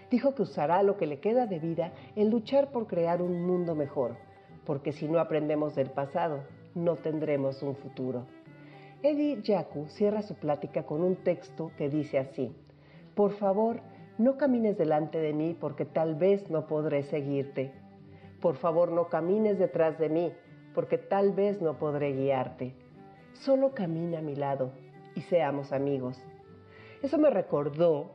[0.09, 3.75] Dijo que usará lo que le queda de vida en luchar por crear un mundo
[3.75, 4.15] mejor,
[4.65, 6.43] porque si no aprendemos del pasado,
[6.73, 8.25] no tendremos un futuro.
[9.03, 12.55] Eddie Yaku cierra su plática con un texto que dice así,
[13.15, 13.81] Por favor,
[14.17, 17.71] no camines delante de mí porque tal vez no podré seguirte.
[18.41, 20.31] Por favor, no camines detrás de mí
[20.73, 22.73] porque tal vez no podré guiarte
[23.33, 24.71] solo camina a mi lado
[25.15, 26.17] y seamos amigos.
[27.01, 28.11] Eso me recordó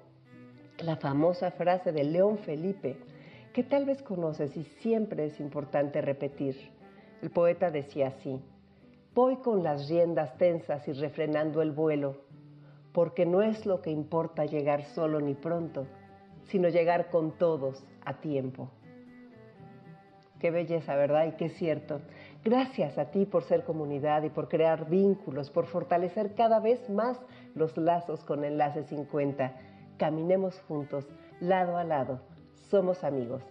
[0.79, 2.97] la famosa frase de León Felipe,
[3.53, 6.57] que tal vez conoces y siempre es importante repetir.
[7.23, 8.41] El poeta decía así,
[9.15, 12.17] voy con las riendas tensas y refrenando el vuelo,
[12.93, 15.87] porque no es lo que importa llegar solo ni pronto,
[16.45, 18.71] sino llegar con todos a tiempo.
[20.41, 21.27] Qué belleza, ¿verdad?
[21.27, 22.01] Y qué cierto.
[22.45, 27.17] Gracias a ti por ser comunidad y por crear vínculos, por fortalecer cada vez más
[27.55, 29.53] los lazos con Enlace 50.
[29.97, 31.07] Caminemos juntos,
[31.39, 32.21] lado a lado.
[32.69, 33.43] Somos amigos.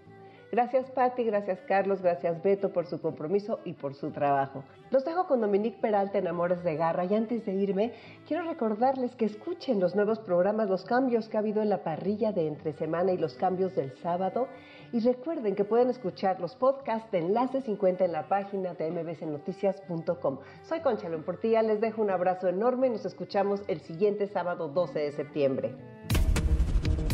[0.51, 4.65] Gracias Patti, gracias Carlos, gracias Beto por su compromiso y por su trabajo.
[4.89, 7.93] Los dejo con Dominique Peralta en Amores de Garra y antes de irme
[8.27, 12.33] quiero recordarles que escuchen los nuevos programas, los cambios que ha habido en la parrilla
[12.33, 14.49] de entre semana y los cambios del sábado
[14.93, 20.39] y recuerden que pueden escuchar los podcasts de Enlace 50 en la página de mbcnoticias.com.
[20.63, 24.99] Soy Concha Portilla, les dejo un abrazo enorme y nos escuchamos el siguiente sábado 12
[24.99, 25.75] de septiembre.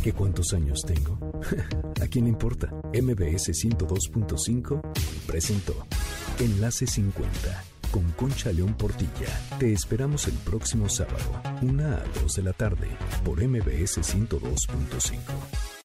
[0.03, 1.17] ¿Qué cuántos años tengo?
[2.01, 2.67] ¿A quién importa?
[2.93, 4.82] MBS 102.5
[5.28, 5.73] presentó
[6.39, 9.28] Enlace 50 con Concha León Portilla.
[9.59, 12.88] Te esperamos el próximo sábado, una a 2 de la tarde,
[13.23, 15.76] por MBS 102.5.